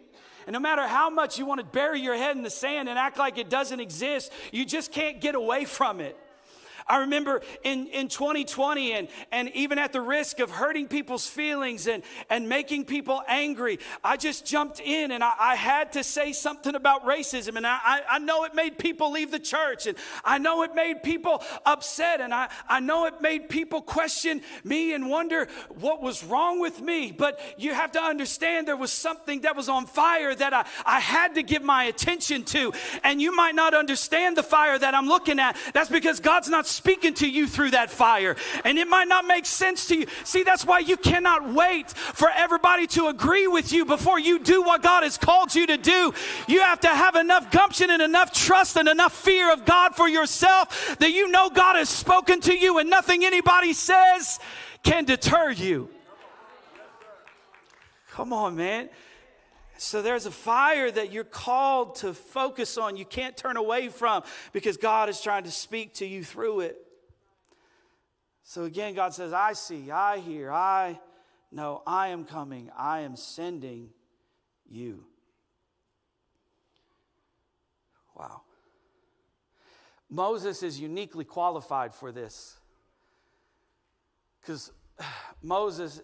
[0.48, 2.98] And no matter how much you want to bury your head in the sand and
[2.98, 6.18] act like it doesn't exist, you just can't get away from it.
[6.88, 11.88] I remember in, in 2020, and, and even at the risk of hurting people's feelings
[11.88, 16.34] and, and making people angry, I just jumped in and I, I had to say
[16.34, 17.58] something about racism.
[17.58, 21.04] And I, I know it made people leave the church, and I know it made
[21.04, 25.48] people upset, and I, I know it made people question me and wonder
[25.80, 27.12] what was wrong with me.
[27.12, 31.00] But you have to understand there was something that was on fire that I, I
[31.00, 32.74] had to give my attention to.
[33.04, 35.58] And you might not understand the fire that I'm looking at.
[35.74, 38.36] That's because God's not speaking to you through that fire.
[38.64, 40.06] And it might not make sense to you.
[40.24, 44.62] See, that's why you cannot wait for everybody to agree with you before you do
[44.62, 46.14] what God has called you to do.
[46.48, 50.08] You have to have enough gumption and enough trust and enough fear of God for
[50.08, 54.40] yourself that you know God has spoken to you and nothing anybody says
[54.84, 55.90] can deter you.
[58.12, 58.90] Come on, man.
[59.84, 62.98] So there's a fire that you're called to focus on.
[62.98, 64.22] You can't turn away from
[64.54, 66.78] because God is trying to speak to you through it.
[68.44, 71.00] So again, God says, I see, I hear, I
[71.52, 73.90] know, I am coming, I am sending
[74.70, 75.04] you.
[78.16, 78.44] Wow.
[80.12, 82.56] Moses is uniquely qualified for this
[84.42, 84.72] because
[85.42, 86.04] Moses,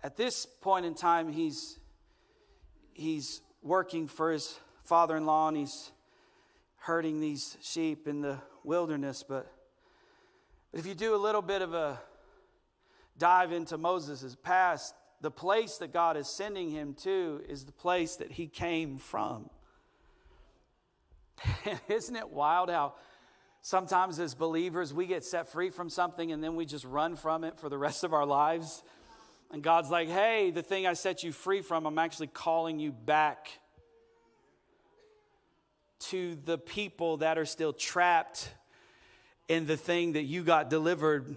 [0.00, 1.79] at this point in time, he's
[3.00, 5.90] he's working for his father in law and he's
[6.76, 9.24] herding these sheep in the wilderness.
[9.26, 9.50] But,
[10.70, 11.98] but if you do a little bit of a
[13.18, 18.16] dive into Moses' past, the place that God is sending him to is the place
[18.16, 19.50] that he came from.
[21.88, 22.94] Isn't it wild how
[23.62, 27.44] sometimes as believers we get set free from something and then we just run from
[27.44, 28.82] it for the rest of our lives?
[29.52, 32.92] And God's like, hey, the thing I set you free from, I'm actually calling you
[32.92, 33.48] back
[36.00, 38.52] to the people that are still trapped
[39.48, 41.34] in the thing that you got delivered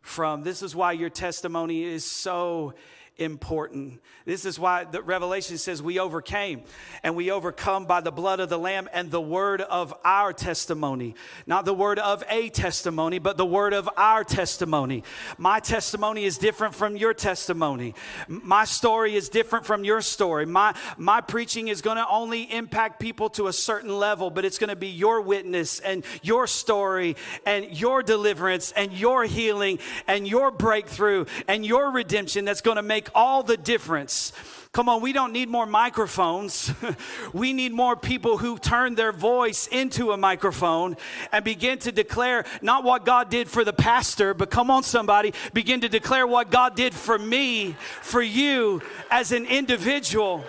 [0.00, 0.42] from.
[0.42, 2.74] This is why your testimony is so
[3.16, 4.00] important.
[4.24, 6.62] This is why the Revelation says we overcame
[7.02, 11.14] and we overcome by the blood of the Lamb and the word of our testimony.
[11.46, 15.04] Not the word of a testimony, but the word of our testimony.
[15.38, 17.94] My testimony is different from your testimony.
[18.26, 20.46] My story is different from your story.
[20.46, 24.58] My, my preaching is going to only impact people to a certain level, but it's
[24.58, 27.14] going to be your witness and your story
[27.46, 32.82] and your deliverance and your healing and your breakthrough and your redemption that's going to
[32.82, 34.32] make make all the difference.
[34.72, 36.72] Come on, we don't need more microphones.
[37.34, 40.96] we need more people who turn their voice into a microphone
[41.30, 45.34] and begin to declare not what God did for the pastor, but come on, somebody,
[45.52, 50.42] begin to declare what God did for me, for you as an individual.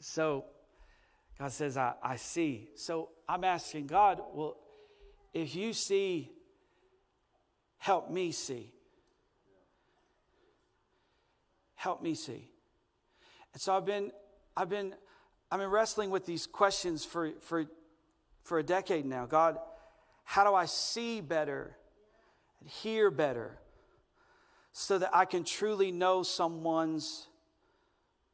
[0.00, 0.46] So,
[1.38, 2.70] God says, I, I see.
[2.74, 4.56] So I'm asking God, well,
[5.32, 6.32] if you see,
[7.78, 8.72] help me see.
[11.78, 12.50] help me see.
[13.52, 14.10] And so I've been,
[14.56, 14.94] I've been,
[15.50, 17.66] I've been wrestling with these questions for, for,
[18.42, 19.26] for a decade now.
[19.26, 19.58] God,
[20.24, 21.76] how do I see better
[22.60, 23.60] and hear better
[24.72, 27.28] so that I can truly know someone's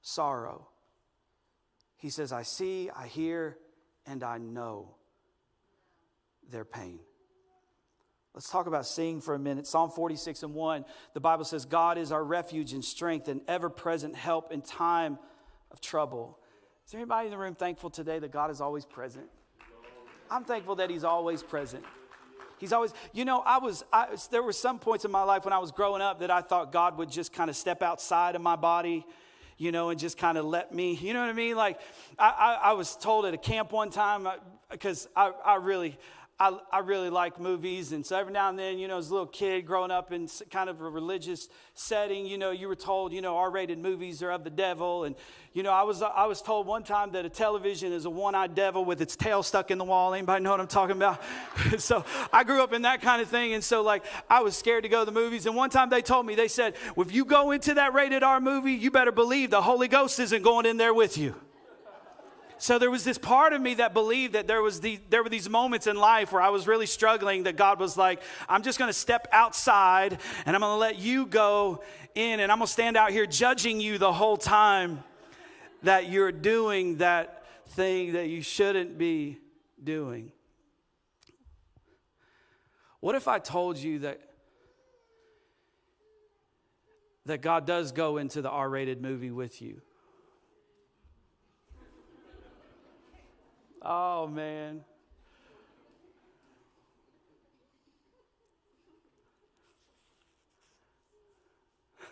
[0.01, 0.67] sorrow?
[1.99, 3.59] He says, I see, I hear,
[4.07, 4.95] and I know
[6.51, 6.99] their pain.
[8.35, 9.65] Let's talk about seeing for a minute.
[9.65, 13.71] Psalm 46 and 1, the Bible says, God is our refuge and strength and ever
[13.71, 15.19] present help in time
[15.71, 16.41] of trouble.
[16.85, 19.27] Is there anybody in the room thankful today that God is always present?
[20.29, 21.85] I'm thankful that He's always present.
[22.59, 25.53] He's always, you know, I was, I, there were some points in my life when
[25.53, 28.43] I was growing up that I thought God would just kind of step outside of
[28.43, 29.07] my body,
[29.59, 31.57] you know, and just kind of let me, you know what I mean?
[31.57, 31.79] Like,
[32.19, 34.37] I, I, I was told at a camp one time, uh,
[34.71, 35.99] because I, I really,
[36.39, 37.93] I, I really like movies.
[37.93, 40.29] And so every now and then, you know, as a little kid growing up in
[40.51, 44.21] kind of a religious setting, you know, you were told, you know, R rated movies
[44.21, 45.05] are of the devil.
[45.05, 45.15] And,
[45.53, 48.35] you know, I was, I was told one time that a television is a one
[48.35, 50.13] eyed devil with its tail stuck in the wall.
[50.13, 51.23] Anybody know what I'm talking about?
[51.79, 53.55] so I grew up in that kind of thing.
[53.55, 55.47] And so, like, I was scared to go to the movies.
[55.47, 58.25] And one time they told me, they said, well, if you go into that rated
[58.25, 61.37] R movie, you better believe the Holy Ghost isn't going in there with you.
[62.65, 65.29] So there was this part of me that believed that there was the, there were
[65.29, 68.79] these moments in life where I was really struggling that God was like, I'm just
[68.79, 71.83] going to step outside and I'm going to let you go
[72.15, 75.05] in and I'm going to stand out here judging you the whole time
[75.83, 79.41] that you're doing that thing that you shouldn't be
[79.83, 80.33] doing.
[83.01, 84.23] What if I told you that
[87.27, 89.83] that God does go into the R-rated movie with you?
[93.85, 94.83] Oh, man.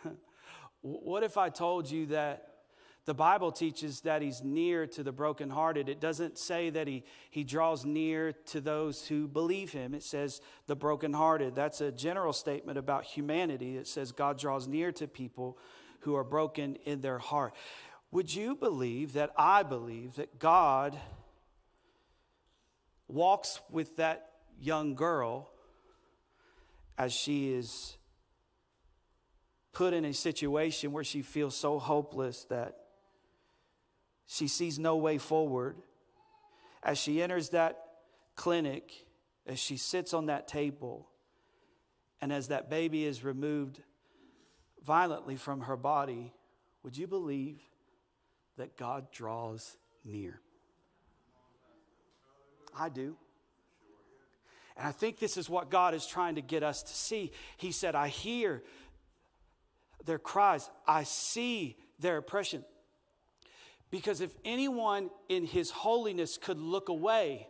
[0.82, 2.48] what if I told you that
[3.06, 5.88] the Bible teaches that he's near to the brokenhearted?
[5.88, 9.94] It doesn't say that he, he draws near to those who believe him.
[9.94, 11.54] It says the brokenhearted.
[11.54, 13.78] That's a general statement about humanity.
[13.78, 15.56] It says God draws near to people
[16.00, 17.54] who are broken in their heart.
[18.11, 20.98] Would you believe that I believe that God
[23.12, 25.51] walks with that young girl
[26.96, 27.96] as she is
[29.72, 32.77] put in a situation where she feels so hopeless that
[34.27, 35.77] she sees no way forward.
[36.83, 37.79] As she enters that
[38.35, 39.07] clinic,
[39.46, 41.09] as she sits on that table,
[42.20, 43.83] and as that baby is removed
[44.85, 46.33] violently from her body,
[46.83, 47.61] would you believe
[48.57, 50.40] that God draws near?
[52.76, 53.16] I do.
[54.76, 57.32] And I think this is what God is trying to get us to see.
[57.56, 58.62] He said, I hear
[60.04, 62.64] their cries, I see their oppression.
[63.90, 67.46] Because if anyone in his holiness could look away,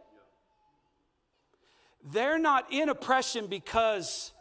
[2.04, 4.32] they're not in oppression because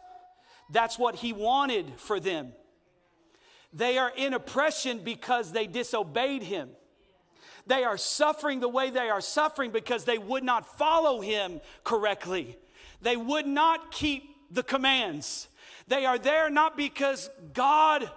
[0.68, 2.52] that's what he wanted for them.
[3.72, 6.70] They are in oppression because they disobeyed him.
[7.66, 12.56] They are suffering the way they are suffering because they would not follow him correctly.
[13.00, 15.48] They would not keep the commands.
[15.88, 18.10] They are there not because God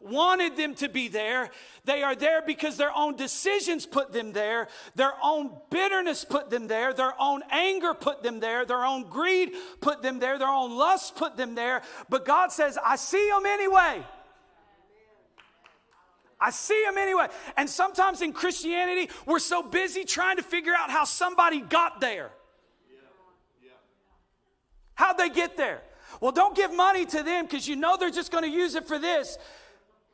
[0.00, 1.50] wanted them to be there.
[1.84, 6.68] They are there because their own decisions put them there, their own bitterness put them
[6.68, 10.76] there, their own anger put them there, their own greed put them there, their own
[10.76, 11.82] lust put them there.
[12.08, 14.04] But God says, I see them anyway.
[16.40, 17.26] I see them anyway.
[17.56, 22.30] And sometimes in Christianity, we're so busy trying to figure out how somebody got there.
[24.94, 25.82] How'd they get there?
[26.20, 28.86] Well, don't give money to them because you know they're just going to use it
[28.86, 29.38] for this.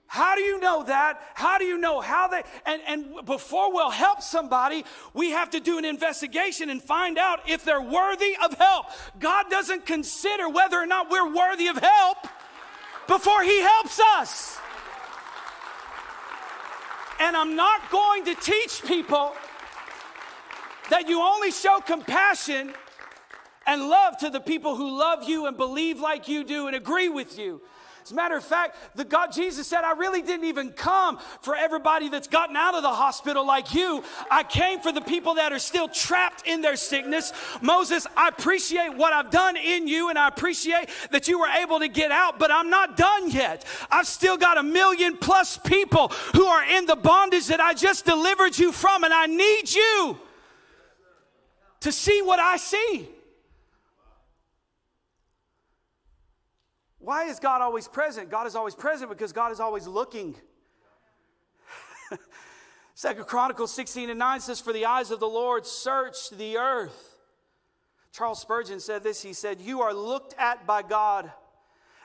[0.06, 1.20] How do you know that?
[1.34, 5.60] How do you know how they and, and before we'll help somebody, we have to
[5.60, 8.86] do an investigation and find out if they're worthy of help.
[9.18, 12.18] God doesn't consider whether or not we're worthy of help
[13.08, 14.58] before He helps us.
[17.24, 19.32] And I'm not going to teach people
[20.90, 22.74] that you only show compassion
[23.66, 27.08] and love to the people who love you and believe like you do and agree
[27.08, 27.62] with you.
[28.04, 31.56] As a matter of fact, the God Jesus said, I really didn't even come for
[31.56, 34.04] everybody that's gotten out of the hospital like you.
[34.30, 37.32] I came for the people that are still trapped in their sickness.
[37.62, 41.78] Moses, I appreciate what I've done in you and I appreciate that you were able
[41.78, 43.64] to get out, but I'm not done yet.
[43.90, 48.04] I've still got a million plus people who are in the bondage that I just
[48.04, 50.18] delivered you from, and I need you
[51.80, 53.08] to see what I see.
[57.04, 58.30] Why is God always present?
[58.30, 60.34] God is always present because God is always looking.
[62.94, 67.18] Second Chronicles 16 and 9 says, For the eyes of the Lord search the earth.
[68.10, 71.30] Charles Spurgeon said this He said, You are looked at by God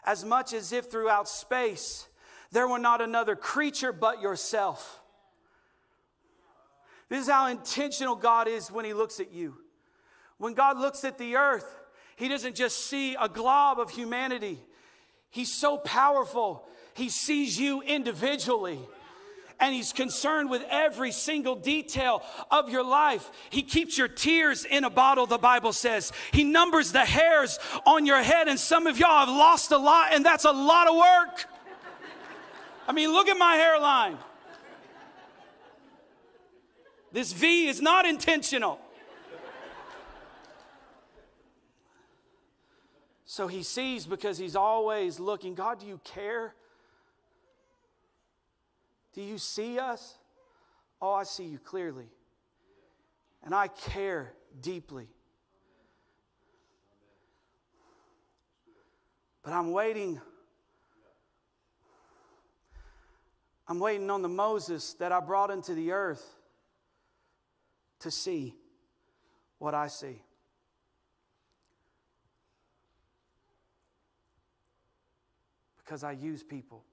[0.04, 2.10] as much as if throughout space
[2.52, 5.02] there were not another creature but yourself.
[7.08, 9.56] This is how intentional God is when He looks at you.
[10.40, 11.80] When God looks at the earth,
[12.18, 14.60] He doesn't just see a glob of humanity,
[15.32, 18.80] He's so powerful, He sees you individually.
[19.62, 23.30] And he's concerned with every single detail of your life.
[23.50, 26.14] He keeps your tears in a bottle, the Bible says.
[26.32, 30.14] He numbers the hairs on your head, and some of y'all have lost a lot,
[30.14, 31.46] and that's a lot of work.
[32.88, 34.18] I mean, look at my hairline.
[37.12, 38.80] This V is not intentional.
[43.32, 45.54] So he sees because he's always looking.
[45.54, 46.56] God, do you care?
[49.14, 50.18] Do you see us?
[51.00, 52.08] Oh, I see you clearly.
[53.44, 55.10] And I care deeply.
[59.44, 60.20] But I'm waiting.
[63.68, 66.26] I'm waiting on the Moses that I brought into the earth
[68.00, 68.56] to see
[69.60, 70.24] what I see.
[75.90, 76.84] Because I use people.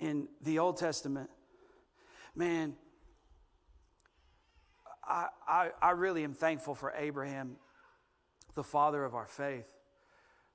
[0.00, 1.28] In the Old Testament,
[2.34, 2.74] man,
[5.06, 7.56] I, I, I really am thankful for Abraham,
[8.54, 9.66] the father of our faith.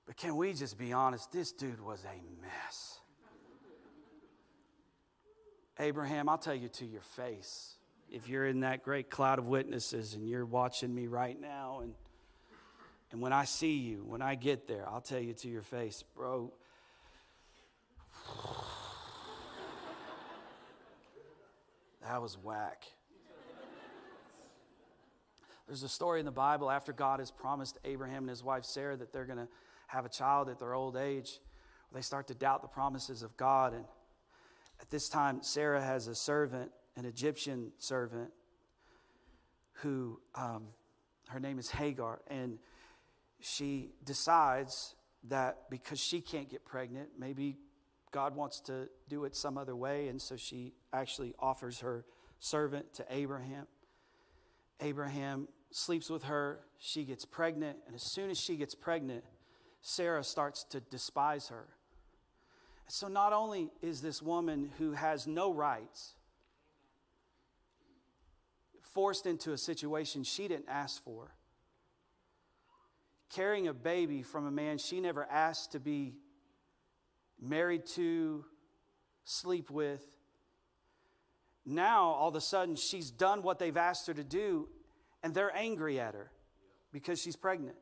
[0.07, 1.31] But can we just be honest?
[1.31, 2.99] This dude was a mess.
[5.79, 7.75] Abraham, I'll tell you to your face.
[8.09, 11.93] If you're in that great cloud of witnesses and you're watching me right now and
[13.11, 16.03] and when I see you, when I get there, I'll tell you to your face,
[16.15, 16.53] bro.
[22.01, 22.85] That was whack.
[25.67, 28.97] There's a story in the Bible after God has promised Abraham and his wife Sarah
[28.97, 29.47] that they're going to
[29.87, 31.39] have a child at their old age.
[31.93, 33.73] They start to doubt the promises of God.
[33.73, 33.85] And
[34.79, 38.31] at this time, Sarah has a servant, an Egyptian servant,
[39.75, 40.67] who um,
[41.27, 42.21] her name is Hagar.
[42.27, 42.57] And
[43.41, 47.57] she decides that because she can't get pregnant, maybe
[48.11, 50.07] God wants to do it some other way.
[50.07, 52.05] And so she actually offers her
[52.39, 53.67] servant to Abraham.
[54.79, 56.59] Abraham sleeps with her.
[56.79, 57.77] She gets pregnant.
[57.85, 59.23] And as soon as she gets pregnant,
[59.81, 61.67] Sarah starts to despise her.
[62.87, 66.15] So not only is this woman who has no rights
[68.81, 71.31] forced into a situation she didn't ask for,
[73.33, 76.15] carrying a baby from a man she never asked to be
[77.39, 78.45] married to,
[79.23, 80.03] sleep with.
[81.65, 84.67] Now, all of a sudden, she's done what they've asked her to do,
[85.23, 86.31] and they're angry at her
[86.91, 87.75] because she's pregnant.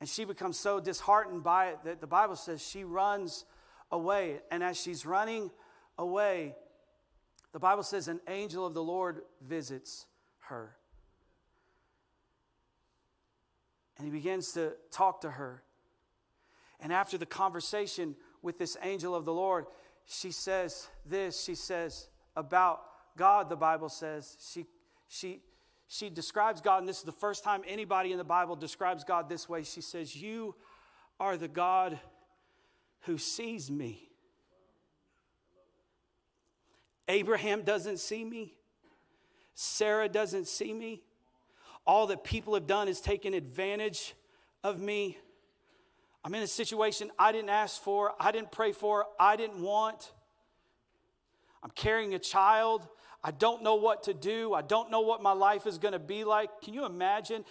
[0.00, 3.44] And she becomes so disheartened by it that the Bible says she runs
[3.90, 4.40] away.
[4.50, 5.50] And as she's running
[5.96, 6.54] away,
[7.52, 10.06] the Bible says an angel of the Lord visits
[10.48, 10.77] her.
[13.98, 15.62] And he begins to talk to her.
[16.80, 19.66] And after the conversation with this angel of the Lord,
[20.06, 21.42] she says this.
[21.42, 22.82] She says about
[23.16, 24.36] God, the Bible says.
[24.40, 24.66] She,
[25.08, 25.40] she,
[25.88, 29.28] she describes God, and this is the first time anybody in the Bible describes God
[29.28, 29.64] this way.
[29.64, 30.54] She says, You
[31.18, 31.98] are the God
[33.00, 34.08] who sees me.
[37.08, 38.54] Abraham doesn't see me.
[39.54, 41.02] Sarah doesn't see me
[41.88, 44.14] all that people have done is taken advantage
[44.62, 45.16] of me.
[46.22, 50.12] I'm in a situation I didn't ask for, I didn't pray for, I didn't want.
[51.62, 52.86] I'm carrying a child.
[53.24, 54.52] I don't know what to do.
[54.52, 56.60] I don't know what my life is going to be like.
[56.62, 57.44] Can you imagine?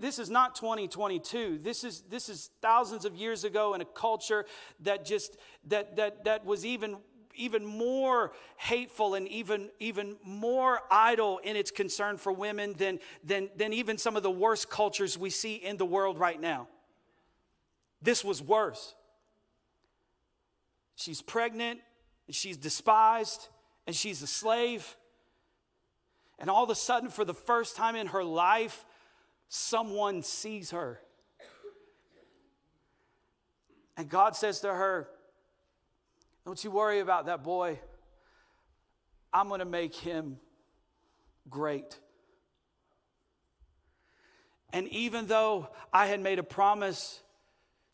[0.00, 1.58] This is not 2022.
[1.60, 4.46] This is this is thousands of years ago in a culture
[4.80, 5.36] that just
[5.66, 6.96] that that that was even
[7.36, 13.50] even more hateful and even, even more idle in its concern for women than, than,
[13.56, 16.68] than even some of the worst cultures we see in the world right now.
[18.02, 18.94] This was worse.
[20.96, 21.80] She's pregnant,
[22.26, 23.48] and she's despised,
[23.86, 24.96] and she's a slave.
[26.38, 28.84] And all of a sudden, for the first time in her life,
[29.48, 31.00] someone sees her.
[33.96, 35.08] And God says to her,
[36.46, 37.80] Don't you worry about that boy.
[39.32, 40.38] I'm going to make him
[41.50, 41.98] great.
[44.72, 47.20] And even though I had made a promise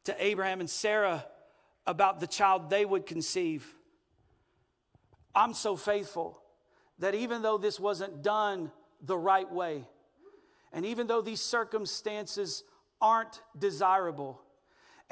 [0.04, 1.24] to Abraham and Sarah
[1.86, 3.74] about the child they would conceive,
[5.34, 6.38] I'm so faithful
[6.98, 9.88] that even though this wasn't done the right way,
[10.74, 12.64] and even though these circumstances
[13.00, 14.42] aren't desirable,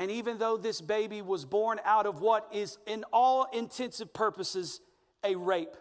[0.01, 4.80] and even though this baby was born out of what is, in all intensive purposes,
[5.22, 5.76] a rape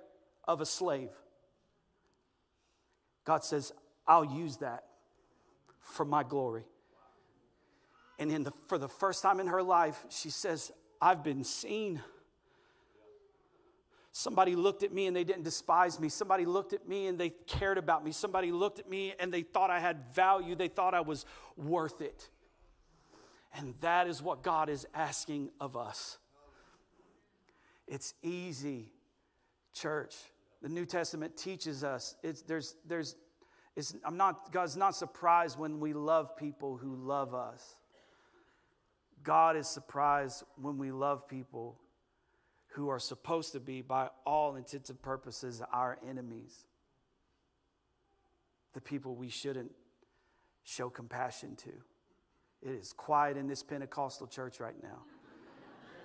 [0.46, 1.08] of a slave,
[3.24, 3.72] God says,
[4.06, 4.84] I'll use that
[5.80, 6.66] for my glory.
[8.20, 12.02] And in the, for the first time in her life, she says, I've been seen.
[14.12, 16.10] Somebody looked at me and they didn't despise me.
[16.10, 18.12] Somebody looked at me and they cared about me.
[18.12, 20.56] Somebody looked at me and they thought I had value.
[20.56, 22.28] They thought I was worth it.
[23.54, 26.18] And that is what God is asking of us.
[27.88, 28.92] It's easy,
[29.74, 30.16] church.
[30.62, 32.16] The New Testament teaches us.
[32.22, 33.16] It's, there's, there's,
[33.76, 37.78] it's, I'm not, God's not surprised when we love people who love us.
[39.24, 41.80] God is surprised when we love people
[42.74, 46.66] who are supposed to be, by all intents and purposes, our enemies.
[48.74, 49.72] The people we shouldn't
[50.64, 51.72] show compassion to.
[52.62, 55.00] It is quiet in this Pentecostal church right now.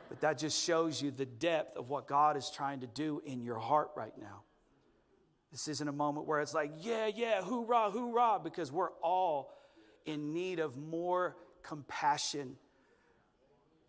[0.09, 3.43] But that just shows you the depth of what God is trying to do in
[3.43, 4.43] your heart right now.
[5.51, 9.53] This isn't a moment where it's like, yeah, yeah, hoorah, hoorah, because we're all
[10.05, 12.57] in need of more compassion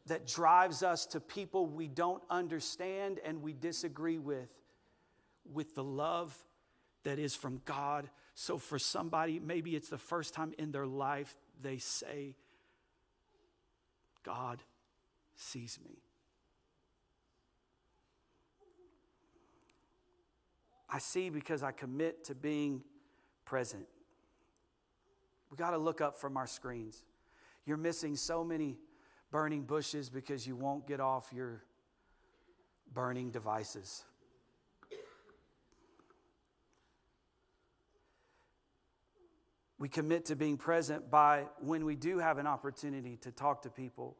[0.07, 4.49] that drives us to people we don't understand and we disagree with,
[5.51, 6.37] with the love
[7.03, 8.09] that is from God.
[8.35, 12.35] So, for somebody, maybe it's the first time in their life they say,
[14.25, 14.63] God
[15.35, 15.99] sees me.
[20.89, 22.81] I see because I commit to being
[23.43, 23.85] present.
[25.51, 27.03] We got to look up from our screens.
[27.65, 28.77] You're missing so many
[29.31, 31.63] burning bushes because you won't get off your
[32.93, 34.05] burning devices.
[39.85, 43.69] We commit to being present by when we do have an opportunity to talk to
[43.69, 44.17] people.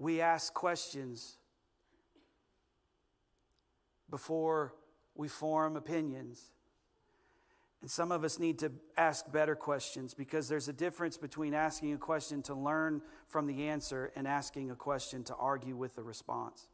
[0.00, 1.38] We ask questions
[4.10, 4.74] before
[5.14, 6.50] we form opinions.
[7.82, 11.92] And some of us need to ask better questions because there's a difference between asking
[11.92, 16.02] a question to learn from the answer and asking a question to argue with the
[16.02, 16.66] response.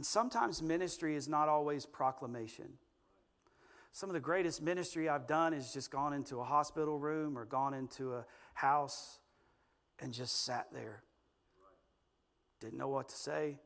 [0.00, 2.78] And sometimes ministry is not always proclamation.
[3.92, 7.44] Some of the greatest ministry I've done is just gone into a hospital room or
[7.44, 8.24] gone into a
[8.54, 9.18] house
[9.98, 11.02] and just sat there.
[12.62, 13.58] Didn't know what to say.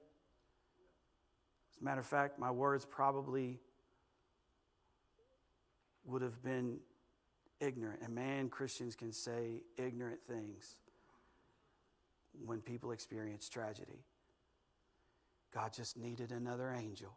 [1.70, 3.60] As a matter of fact, my words probably
[6.04, 6.78] would have been
[7.60, 8.00] ignorant.
[8.02, 10.78] And man, Christians can say ignorant things
[12.44, 14.02] when people experience tragedy.
[15.54, 17.16] God just needed another angel.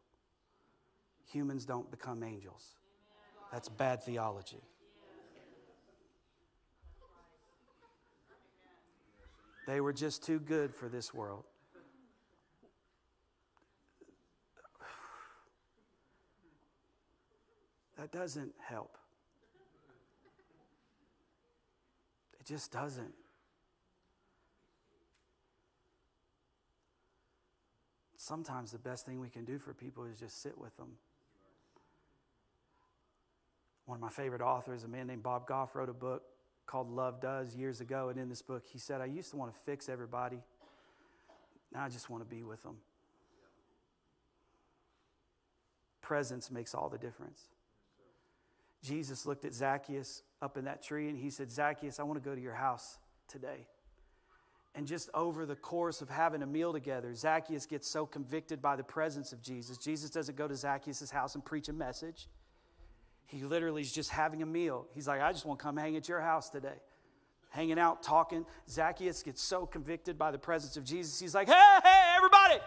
[1.32, 2.76] Humans don't become angels.
[3.52, 4.62] That's bad theology.
[9.66, 11.44] They were just too good for this world.
[17.98, 18.98] That doesn't help.
[22.40, 23.14] It just doesn't.
[28.28, 30.97] Sometimes the best thing we can do for people is just sit with them.
[33.86, 36.23] One of my favorite authors, a man named Bob Goff, wrote a book
[36.65, 38.09] called Love Does years ago.
[38.09, 40.41] And in this book, he said, I used to want to fix everybody.
[41.73, 42.75] Now I just want to be with them.
[46.01, 47.43] Presence makes all the difference.
[48.84, 52.30] Jesus looked at Zacchaeus up in that tree and he said, Zacchaeus, I want to
[52.30, 52.97] go to your house
[53.30, 53.67] today.
[54.78, 58.75] And just over the course of having a meal together, Zacchaeus gets so convicted by
[58.75, 59.80] the presence of Jesus.
[59.80, 62.28] Jesus doesn't go to Zacchaeus' house and preach a message.
[63.25, 64.86] He literally is just having a meal.
[64.93, 66.75] He's like, I just want to come hang at your house today.
[67.49, 68.45] hanging out, talking.
[68.69, 71.19] Zacchaeus gets so convicted by the presence of Jesus.
[71.19, 72.59] He's like, hey, hey, everybody.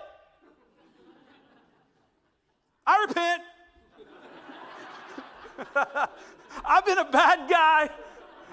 [2.84, 3.42] I repent.
[6.64, 7.88] I've been a bad guy.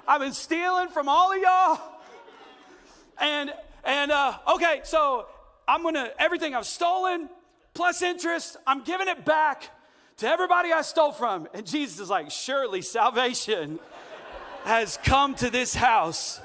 [0.07, 1.96] I've been stealing from all of y'all.
[3.19, 3.53] And
[3.83, 5.27] and uh, okay, so
[5.67, 7.29] I'm gonna everything I've stolen
[7.73, 9.69] plus interest, I'm giving it back
[10.17, 11.47] to everybody I stole from.
[11.53, 13.79] And Jesus is like, surely salvation
[14.63, 16.41] has come to this house.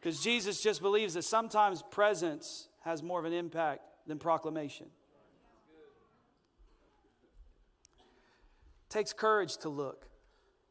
[0.00, 4.86] Because Jesus just believes that sometimes presence has more of an impact than proclamation.
[8.92, 10.06] takes courage to look,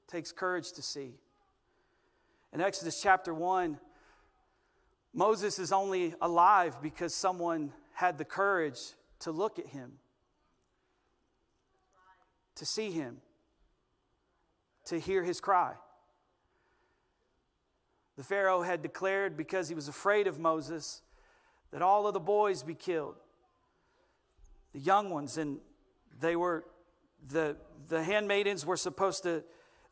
[0.07, 1.15] takes courage to see.
[2.53, 3.79] In Exodus chapter 1,
[5.13, 8.79] Moses is only alive because someone had the courage
[9.19, 9.93] to look at him,
[12.55, 13.17] to see him,
[14.85, 15.73] to hear his cry.
[18.17, 21.01] The Pharaoh had declared, because he was afraid of Moses,
[21.71, 23.15] that all of the boys be killed,
[24.73, 25.59] the young ones, and
[26.19, 26.65] they were
[27.29, 27.55] the,
[27.87, 29.43] the handmaidens were supposed to,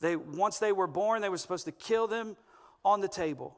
[0.02, 2.36] they, once they were born, they were supposed to kill them
[2.84, 3.58] on the table.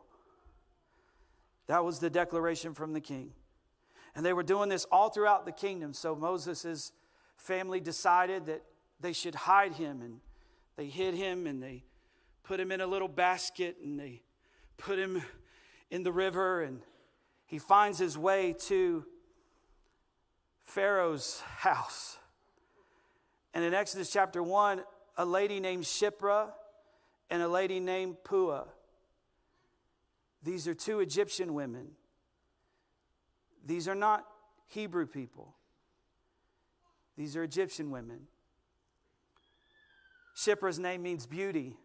[1.68, 3.32] That was the declaration from the king.
[4.16, 5.94] And they were doing this all throughout the kingdom.
[5.94, 6.92] So Moses'
[7.38, 8.64] family decided that
[9.00, 10.02] they should hide him.
[10.02, 10.20] And
[10.76, 11.86] they hid him and they
[12.44, 14.22] put him in a little basket and they
[14.78, 15.22] put him
[15.90, 16.62] in the river.
[16.62, 16.82] And
[17.46, 19.06] he finds his way to
[20.64, 22.18] Pharaoh's house.
[23.54, 24.84] And in Exodus chapter 1,
[25.18, 26.50] a lady named Shiphrah
[27.30, 28.66] and a lady named Puah.
[30.44, 31.90] These are two Egyptian women.
[33.66, 34.26] These are not
[34.68, 35.56] Hebrew people,
[37.18, 38.22] these are Egyptian women.
[40.36, 41.78] Shiphrah's name means beauty,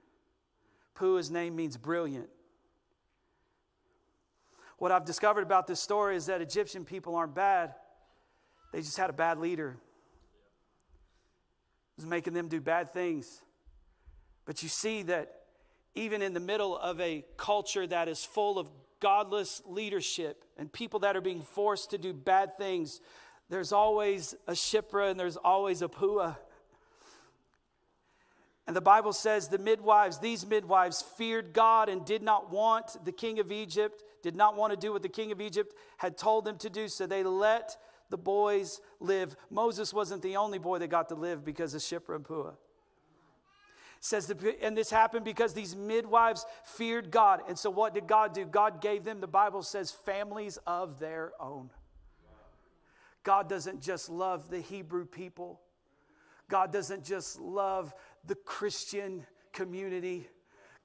[0.97, 2.29] Puah's name means brilliant.
[4.79, 7.75] What I've discovered about this story is that Egyptian people aren't bad,
[8.73, 9.79] they just had a bad leader
[11.97, 13.43] was making them do bad things.
[14.45, 15.36] But you see that
[15.97, 18.71] even in the middle of a culture that is full of
[19.01, 23.01] godless leadership and people that are being forced to do bad things,
[23.49, 26.37] there's always a Shiphrah and there's always a Puah.
[28.67, 33.13] And the Bible says the midwives, these midwives, feared God and did not want the
[33.13, 36.45] king of Egypt, did not want to do what the king of Egypt had told
[36.45, 36.89] them to do.
[36.89, 37.77] So they let
[38.11, 39.37] the boys live.
[39.51, 42.55] Moses wasn't the only boy that got to live because of Shiphrah and Puah.
[44.07, 44.33] Says,
[44.63, 47.41] and this happened because these midwives feared God.
[47.49, 48.45] And so, what did God do?
[48.45, 51.71] God gave them, the Bible says, families of their own.
[53.25, 55.61] God doesn't just love the Hebrew people,
[56.49, 57.93] God doesn't just love
[58.25, 60.29] the Christian community,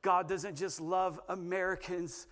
[0.02, 2.26] God doesn't just love Americans.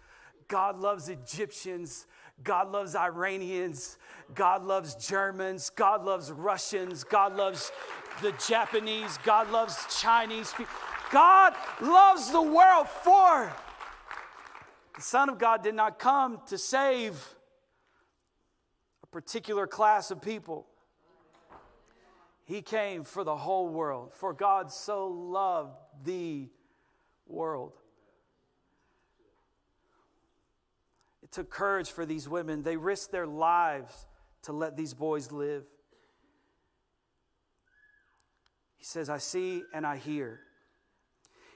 [0.47, 2.07] God loves Egyptians.
[2.43, 3.97] God loves Iranians.
[4.33, 5.69] God loves Germans.
[5.69, 7.03] God loves Russians.
[7.03, 7.71] God loves
[8.21, 9.17] the Japanese.
[9.23, 10.73] God loves Chinese people.
[11.11, 13.51] God loves the world for.
[14.95, 17.35] The Son of God did not come to save
[19.03, 20.67] a particular class of people.
[22.45, 24.11] He came for the whole world.
[24.13, 26.49] For God so loved the
[27.27, 27.73] world
[31.29, 32.63] It took courage for these women.
[32.63, 34.07] They risked their lives
[34.43, 35.63] to let these boys live.
[38.77, 40.39] He says, I see and I hear.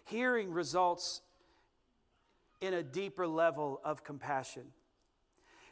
[0.06, 1.22] Hearing results
[2.62, 4.64] in a deeper level of compassion.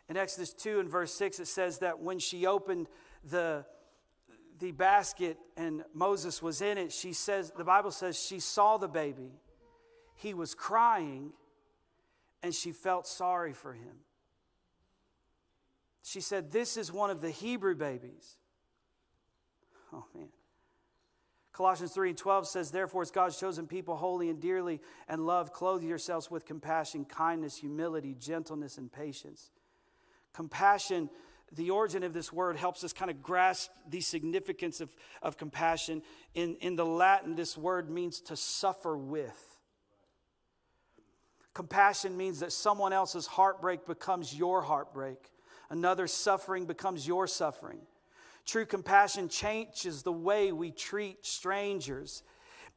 [0.10, 2.88] In Exodus 2 and verse 6, it says that when she opened
[3.30, 3.66] the,
[4.60, 8.88] the basket and Moses was in it, she says, the Bible says she saw the
[8.88, 9.32] baby.
[10.16, 11.34] He was crying
[12.44, 13.98] and she felt sorry for him.
[16.04, 18.38] She said, This is one of the Hebrew babies.
[19.94, 20.30] Oh, man.
[21.54, 25.54] Colossians 3 and 12 says, Therefore, as God's chosen people, holy and dearly and loved,
[25.54, 29.52] clothe yourselves with compassion, kindness, humility, gentleness, and patience.
[30.34, 31.10] Compassion,
[31.52, 36.02] the origin of this word helps us kind of grasp the significance of, of compassion.
[36.34, 39.51] In, in the Latin, this word means to suffer with.
[41.54, 45.32] Compassion means that someone else's heartbreak becomes your heartbreak,
[45.70, 47.80] another suffering becomes your suffering.
[48.46, 52.24] True compassion changes the way we treat strangers.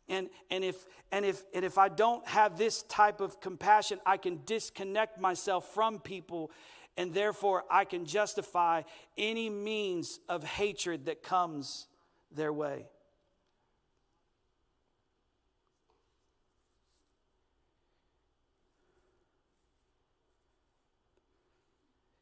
[0.09, 4.19] And, and, if, and, if, and if I don't have this type of compassion, I
[4.19, 6.51] can disconnect myself from people,
[6.97, 8.83] and therefore I can justify
[9.17, 11.87] any means of hatred that comes
[12.31, 12.87] their way.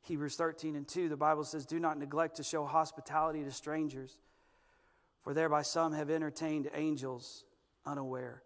[0.03, 4.19] Hebrews 13 and 2, the Bible says, Do not neglect to show hospitality to strangers,
[5.23, 7.45] for thereby some have entertained angels
[7.87, 8.43] unaware.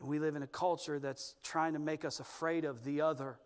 [0.00, 3.38] And we live in a culture that's trying to make us afraid of the other.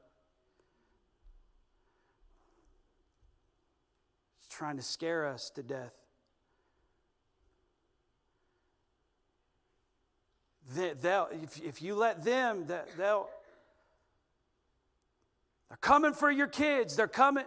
[4.39, 5.93] It's trying to scare us to death.
[10.75, 13.29] They'll, if, if you let them, they'll,
[15.69, 16.97] they're coming for your kids.
[16.97, 17.45] They're coming.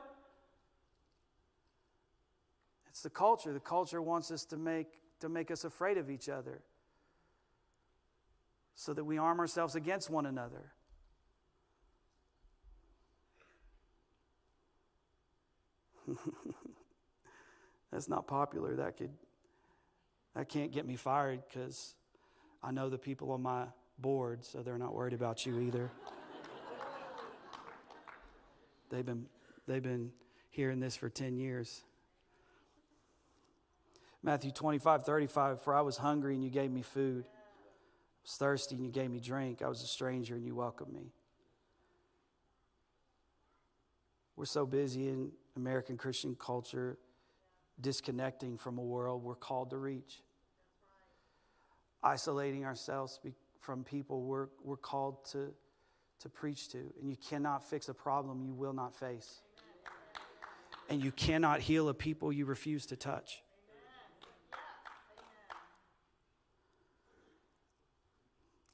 [2.90, 3.54] It's the culture.
[3.54, 4.88] The culture wants us to make,
[5.22, 6.62] to make us afraid of each other
[8.76, 10.72] so that we arm ourselves against one another.
[17.92, 18.76] That's not popular.
[18.76, 19.12] That could
[20.36, 21.96] that can't get me fired because
[22.64, 23.66] I know the people on my
[24.00, 25.92] board, so they're not worried about you either.
[28.92, 29.26] They've been
[29.68, 30.12] they've been
[30.50, 31.82] hearing this for 10 years.
[34.22, 38.76] Matthew 25, 35, for I was hungry and you gave me food I was thirsty
[38.76, 39.64] and you gave me drink.
[39.64, 41.12] I was a stranger and you welcomed me.
[44.36, 47.00] We're so busy in American Christian culture,
[47.80, 50.22] disconnecting from a world we're called to reach,
[52.04, 53.20] isolating ourselves
[53.60, 55.52] from people we're, we're called to,
[56.22, 56.80] to preach to.
[57.00, 59.42] And you cannot fix a problem you will not face.
[60.90, 63.44] And you cannot heal a people you refuse to touch.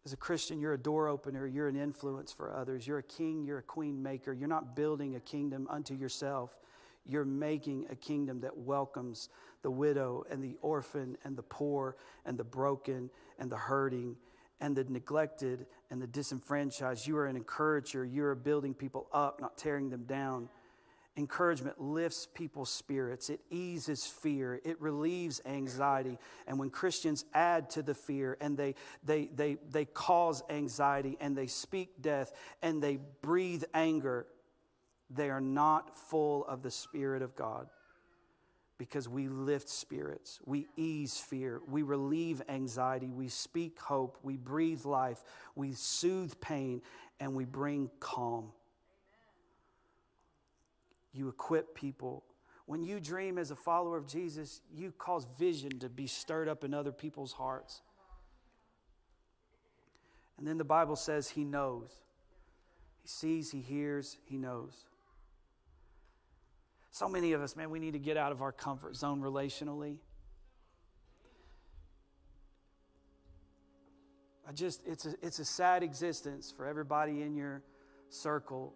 [0.05, 3.43] As a Christian, you're a door opener, you're an influence for others, you're a king,
[3.43, 4.31] you're a queen maker.
[4.31, 6.57] You're not building a kingdom unto yourself,
[7.05, 9.27] you're making a kingdom that welcomes
[9.63, 14.15] the widow and the orphan and the poor and the broken and the hurting
[14.59, 17.07] and the neglected and the disenfranchised.
[17.07, 20.49] You are an encourager, you're building people up, not tearing them down.
[21.15, 26.19] Encouragement lifts people's spirits, it eases fear, it relieves anxiety.
[26.45, 31.35] And when Christians add to the fear and they, they, they, they cause anxiety and
[31.35, 32.31] they speak death
[32.61, 34.27] and they breathe anger,
[35.09, 37.67] they are not full of the Spirit of God
[38.77, 44.85] because we lift spirits, we ease fear, we relieve anxiety, we speak hope, we breathe
[44.85, 45.23] life,
[45.55, 46.81] we soothe pain,
[47.19, 48.51] and we bring calm
[51.17, 52.23] you equip people.
[52.65, 56.63] When you dream as a follower of Jesus, you cause vision to be stirred up
[56.63, 57.81] in other people's hearts.
[60.37, 61.89] And then the Bible says he knows.
[63.01, 64.85] He sees, he hears, he knows.
[66.97, 69.97] So many of us, man, we need to get out of our comfort zone relationally.
[74.49, 77.61] I just, it's a, it's a sad existence for everybody in your
[78.09, 78.73] circle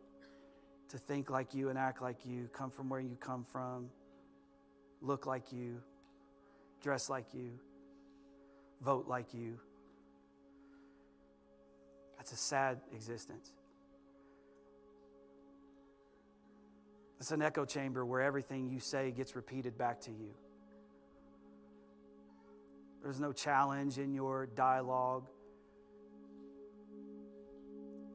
[0.90, 3.90] to think like you and act like you, come from where you come from,
[5.02, 5.82] look like you,
[6.80, 7.50] dress like you,
[8.84, 9.58] vote like you.
[12.18, 13.52] That's a sad existence.
[17.22, 20.34] It's an echo chamber where everything you say gets repeated back to you.
[23.04, 25.30] There's no challenge in your dialogue.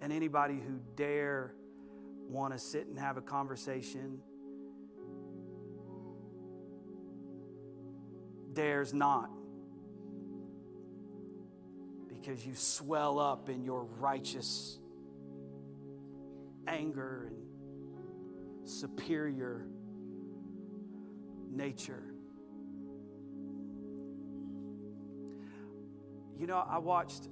[0.03, 1.55] And anybody who dare
[2.29, 4.19] want to sit and have a conversation
[8.55, 9.31] dares not
[12.09, 14.81] because you swell up in your righteous
[16.67, 17.46] anger and
[18.67, 19.67] superior
[21.51, 22.03] nature.
[26.39, 27.29] You know, I watched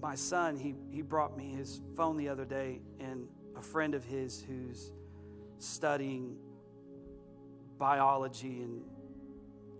[0.00, 3.26] my son, he, he brought me his phone the other day, and
[3.56, 4.92] a friend of his who's
[5.58, 6.36] studying
[7.78, 8.82] biology and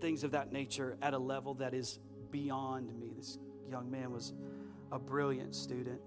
[0.01, 1.99] things of that nature at a level that is
[2.31, 3.11] beyond me.
[3.15, 3.37] This
[3.69, 4.33] young man was
[4.91, 6.01] a brilliant student.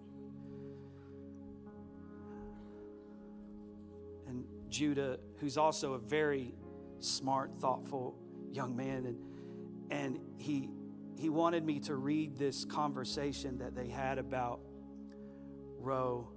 [4.71, 6.55] Judah, who's also a very
[7.01, 8.17] smart, thoughtful
[8.53, 9.19] young man, and,
[9.91, 10.71] and he,
[11.19, 14.61] he wanted me to read this conversation that they had about
[15.79, 16.31] Roe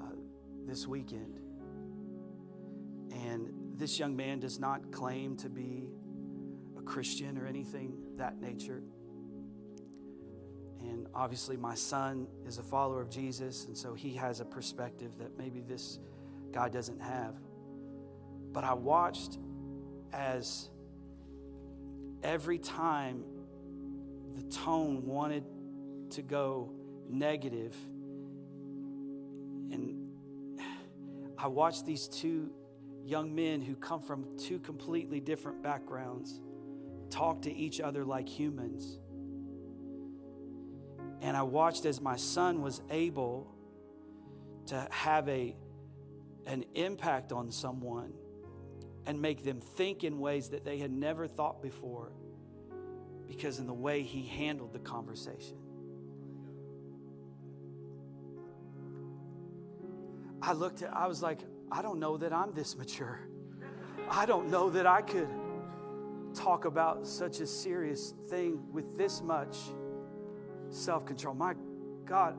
[0.00, 0.14] uh,
[0.66, 1.38] this weekend.
[3.12, 5.88] And this young man does not claim to be
[6.78, 8.82] a Christian or anything that nature.
[10.80, 15.18] And obviously, my son is a follower of Jesus, and so he has a perspective
[15.18, 15.98] that maybe this
[16.56, 17.34] guy doesn't have.
[18.50, 19.36] But I watched
[20.10, 20.70] as
[22.22, 23.24] every time
[24.34, 25.44] the tone wanted
[26.12, 26.72] to go
[27.10, 27.76] negative,
[29.70, 30.08] and
[31.36, 32.50] I watched these two
[33.04, 36.40] young men who come from two completely different backgrounds
[37.10, 38.98] talk to each other like humans.
[41.20, 43.54] And I watched as my son was able
[44.68, 45.54] to have a,
[46.46, 48.12] an impact on someone
[49.06, 52.12] and make them think in ways that they had never thought before
[53.26, 55.56] because in the way he handled the conversation.
[60.42, 61.40] I looked at, I was like,
[61.72, 63.20] I don't know that I'm this mature.
[64.08, 65.28] I don't know that I could
[66.34, 69.56] talk about such a serious thing with this much
[70.68, 71.34] self control.
[71.34, 71.54] My
[72.04, 72.36] God,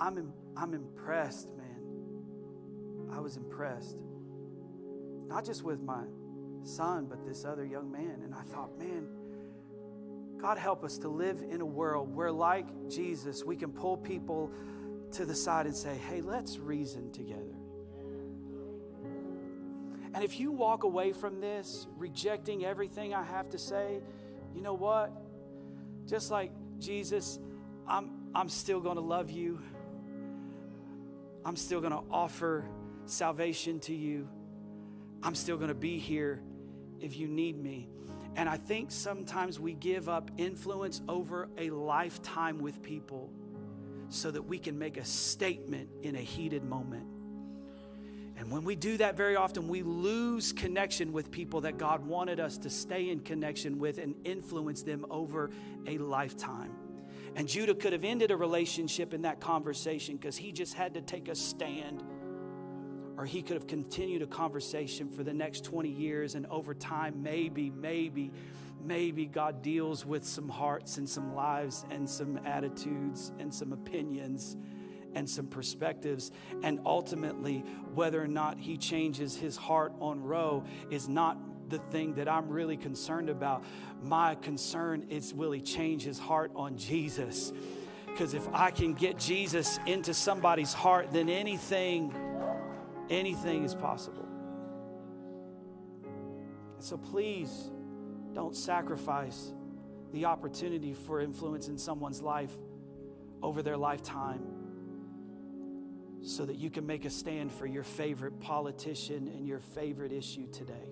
[0.00, 1.65] I'm, I'm impressed, man.
[3.16, 3.96] I was impressed.
[5.26, 6.04] Not just with my
[6.62, 8.20] son, but this other young man.
[8.22, 9.06] And I thought, man,
[10.38, 14.52] God help us to live in a world where, like Jesus, we can pull people
[15.12, 17.56] to the side and say, hey, let's reason together.
[20.12, 24.00] And if you walk away from this rejecting everything I have to say,
[24.54, 25.10] you know what?
[26.06, 27.38] Just like Jesus,
[27.88, 29.60] I'm, I'm still going to love you.
[31.44, 32.64] I'm still going to offer
[33.06, 34.28] salvation to you.
[35.22, 36.42] I'm still going to be here
[37.00, 37.88] if you need me.
[38.36, 43.32] And I think sometimes we give up influence over a lifetime with people
[44.08, 47.06] so that we can make a statement in a heated moment.
[48.38, 52.38] And when we do that very often, we lose connection with people that God wanted
[52.38, 55.50] us to stay in connection with and influence them over
[55.86, 56.72] a lifetime.
[57.34, 61.00] And Judah could have ended a relationship in that conversation because he just had to
[61.00, 62.02] take a stand.
[63.16, 67.22] Or he could have continued a conversation for the next 20 years, and over time,
[67.22, 68.30] maybe, maybe,
[68.84, 74.56] maybe God deals with some hearts and some lives and some attitudes and some opinions
[75.14, 76.30] and some perspectives.
[76.62, 77.60] And ultimately,
[77.94, 81.38] whether or not he changes his heart on Roe is not
[81.68, 83.64] the thing that I'm really concerned about.
[84.02, 87.52] My concern is will he change his heart on Jesus?
[88.06, 92.14] Because if I can get Jesus into somebody's heart, then anything,
[93.10, 94.26] anything is possible.
[96.78, 97.70] So please
[98.32, 99.52] don't sacrifice
[100.12, 102.52] the opportunity for influence in someone's life
[103.42, 104.40] over their lifetime
[106.22, 110.46] so that you can make a stand for your favorite politician and your favorite issue
[110.50, 110.90] today.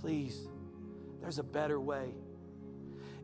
[0.00, 0.48] Please,
[1.20, 2.14] there's a better way.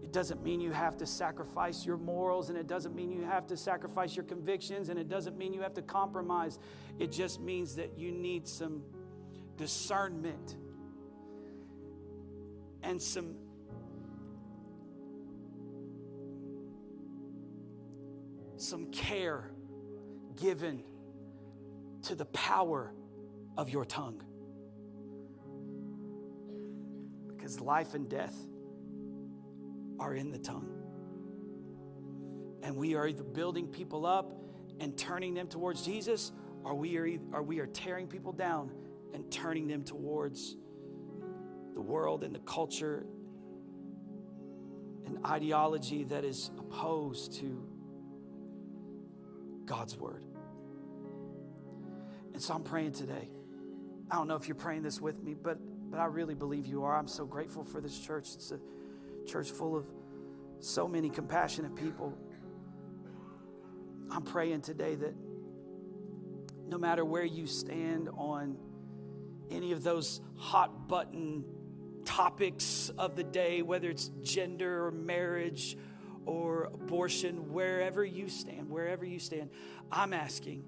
[0.02, 3.46] It doesn't mean you have to sacrifice your morals, and it doesn't mean you have
[3.48, 6.58] to sacrifice your convictions, and it doesn't mean you have to compromise.
[6.98, 8.82] It just means that you need some
[9.56, 10.56] discernment
[12.82, 13.34] and some
[18.56, 19.50] some care
[20.40, 20.82] given
[22.02, 22.92] to the power
[23.56, 24.22] of your tongue.
[27.28, 28.34] Because life and death
[29.98, 30.68] are in the tongue.
[32.62, 34.32] And we are either building people up
[34.80, 36.32] and turning them towards Jesus,
[36.64, 38.70] or we are, either, or we are tearing people down
[39.14, 40.56] and turning them towards
[41.74, 43.06] the world and the culture
[45.06, 47.66] and ideology that is opposed to
[49.64, 50.24] God's word.
[52.32, 53.30] And so I'm praying today.
[54.10, 55.58] I don't know if you're praying this with me, but
[55.90, 56.96] but I really believe you are.
[56.96, 58.28] I'm so grateful for this church.
[58.34, 58.60] It's a
[59.26, 59.86] church full of
[60.60, 62.16] so many compassionate people.
[64.10, 65.14] I'm praying today that
[66.66, 68.56] no matter where you stand on
[69.50, 71.44] any of those hot button
[72.04, 75.76] topics of the day, whether it's gender or marriage
[76.26, 79.50] or abortion, wherever you stand, wherever you stand,
[79.90, 80.64] I'm asking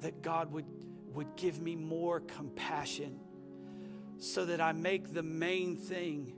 [0.00, 0.66] that God would,
[1.14, 3.18] would give me more compassion
[4.18, 6.34] so that I make the main thing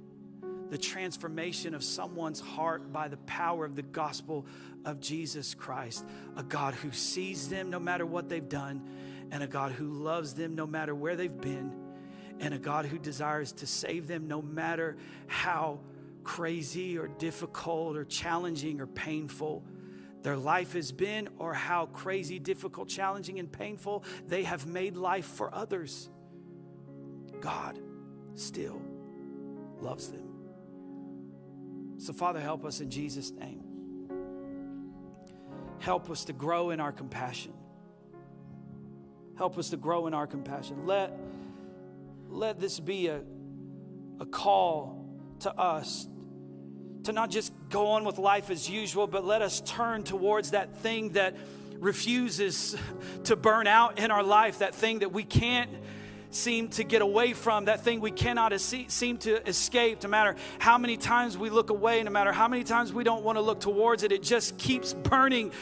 [0.71, 4.47] the transformation of someone's heart by the power of the gospel
[4.85, 6.05] of Jesus Christ.
[6.37, 8.83] A God who sees them no matter what they've done,
[9.31, 11.73] and a God who loves them no matter where they've been,
[12.41, 14.97] and a God who desires to save them no matter
[15.27, 15.81] how
[16.25, 19.63] crazy or difficult or challenging or painful
[20.23, 25.27] their life has been, or how crazy, difficult, challenging, and painful they have made life
[25.27, 26.09] for others.
[27.43, 27.79] God
[28.35, 28.81] still
[29.83, 30.24] loves them.
[31.99, 33.63] So, Father, help us in Jesus' name.
[35.79, 37.53] Help us to grow in our compassion.
[39.37, 40.87] Help us to grow in our compassion.
[40.87, 41.19] Let,
[42.29, 43.23] let this be a,
[44.21, 45.05] a call
[45.41, 46.07] to us
[47.05, 50.77] to not just go on with life as usual, but let us turn towards that
[50.79, 51.37] thing that
[51.79, 52.77] refuses
[53.25, 55.71] to burn out in our life, that thing that we can't
[56.35, 60.79] seem to get away from, that thing we cannot seem to escape, no matter how
[60.79, 63.61] many times we look away, no matter how many times we don't want to look
[63.61, 65.53] towards it, it just keeps burning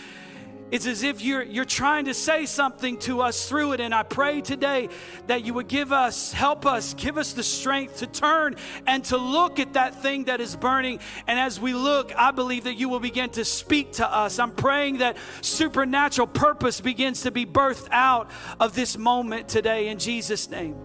[0.72, 3.80] it's as if you're, you're trying to say something to us through it.
[3.80, 4.88] And I pray today
[5.26, 8.56] that you would give us, help us, give us the strength to turn
[8.86, 11.00] and to look at that thing that is burning.
[11.26, 14.38] And as we look, I believe that you will begin to speak to us.
[14.38, 19.98] I'm praying that supernatural purpose begins to be birthed out of this moment today in
[19.98, 20.76] Jesus' name.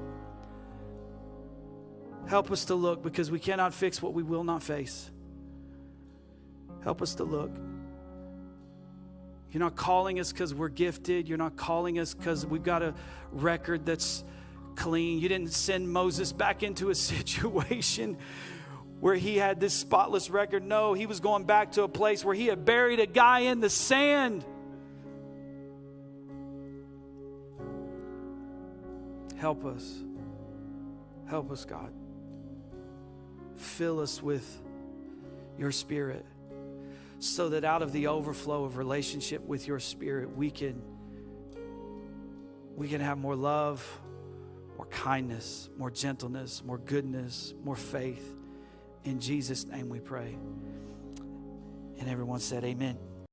[2.28, 5.10] Help us to look because we cannot fix what we will not face.
[6.84, 7.52] Help us to look.
[9.52, 11.28] You're not calling us because we're gifted.
[11.28, 12.94] You're not calling us because we've got a
[13.32, 14.24] record that's
[14.76, 15.20] clean.
[15.20, 18.18] You didn't send Moses back into a situation
[19.00, 20.64] where he had this spotless record.
[20.64, 23.60] No, he was going back to a place where he had buried a guy in
[23.60, 24.46] the sand.
[29.38, 30.04] Help us.
[31.28, 31.92] Help us, God.
[33.56, 34.62] Fill us with
[35.58, 36.26] your spirit
[37.20, 40.82] so that out of the overflow of relationship with your spirit we can
[42.76, 44.02] we can have more love
[44.76, 48.36] more kindness more gentleness more goodness more faith.
[49.04, 50.38] In jesus name we pray.
[52.00, 52.98] And everyone said amen